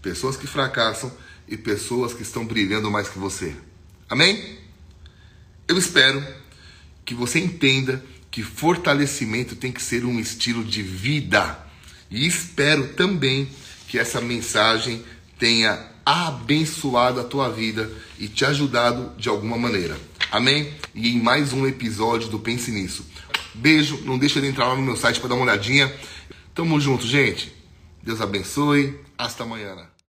pessoas 0.06 0.36
que 0.36 0.46
fracassam 0.46 1.12
e 1.48 1.56
pessoas 1.56 2.14
que 2.14 2.22
estão 2.22 2.46
brilhando 2.46 2.88
mais 2.88 3.08
que 3.08 3.18
você. 3.18 3.56
Amém? 4.08 4.56
Eu 5.66 5.76
espero 5.76 6.24
que 7.04 7.12
você 7.12 7.40
entenda 7.40 8.00
que 8.36 8.42
fortalecimento 8.42 9.56
tem 9.56 9.72
que 9.72 9.82
ser 9.82 10.04
um 10.04 10.20
estilo 10.20 10.62
de 10.62 10.82
vida. 10.82 11.58
E 12.10 12.26
espero 12.26 12.88
também 12.88 13.48
que 13.88 13.98
essa 13.98 14.20
mensagem 14.20 15.02
tenha 15.38 15.82
abençoado 16.04 17.18
a 17.18 17.24
tua 17.24 17.48
vida 17.48 17.90
e 18.18 18.28
te 18.28 18.44
ajudado 18.44 19.18
de 19.18 19.30
alguma 19.30 19.56
maneira. 19.56 19.98
Amém? 20.30 20.70
E 20.94 21.16
em 21.16 21.18
mais 21.18 21.54
um 21.54 21.66
episódio 21.66 22.28
do 22.28 22.38
Pense 22.38 22.70
Nisso. 22.70 23.06
Beijo, 23.54 24.02
não 24.04 24.18
deixa 24.18 24.38
de 24.38 24.48
entrar 24.48 24.68
lá 24.68 24.76
no 24.76 24.82
meu 24.82 24.96
site 24.96 25.18
para 25.18 25.30
dar 25.30 25.34
uma 25.36 25.44
olhadinha. 25.44 25.90
Tamo 26.54 26.78
junto, 26.78 27.06
gente. 27.06 27.50
Deus 28.02 28.20
abençoe. 28.20 29.00
Hasta 29.16 29.44
amanhã. 29.44 29.95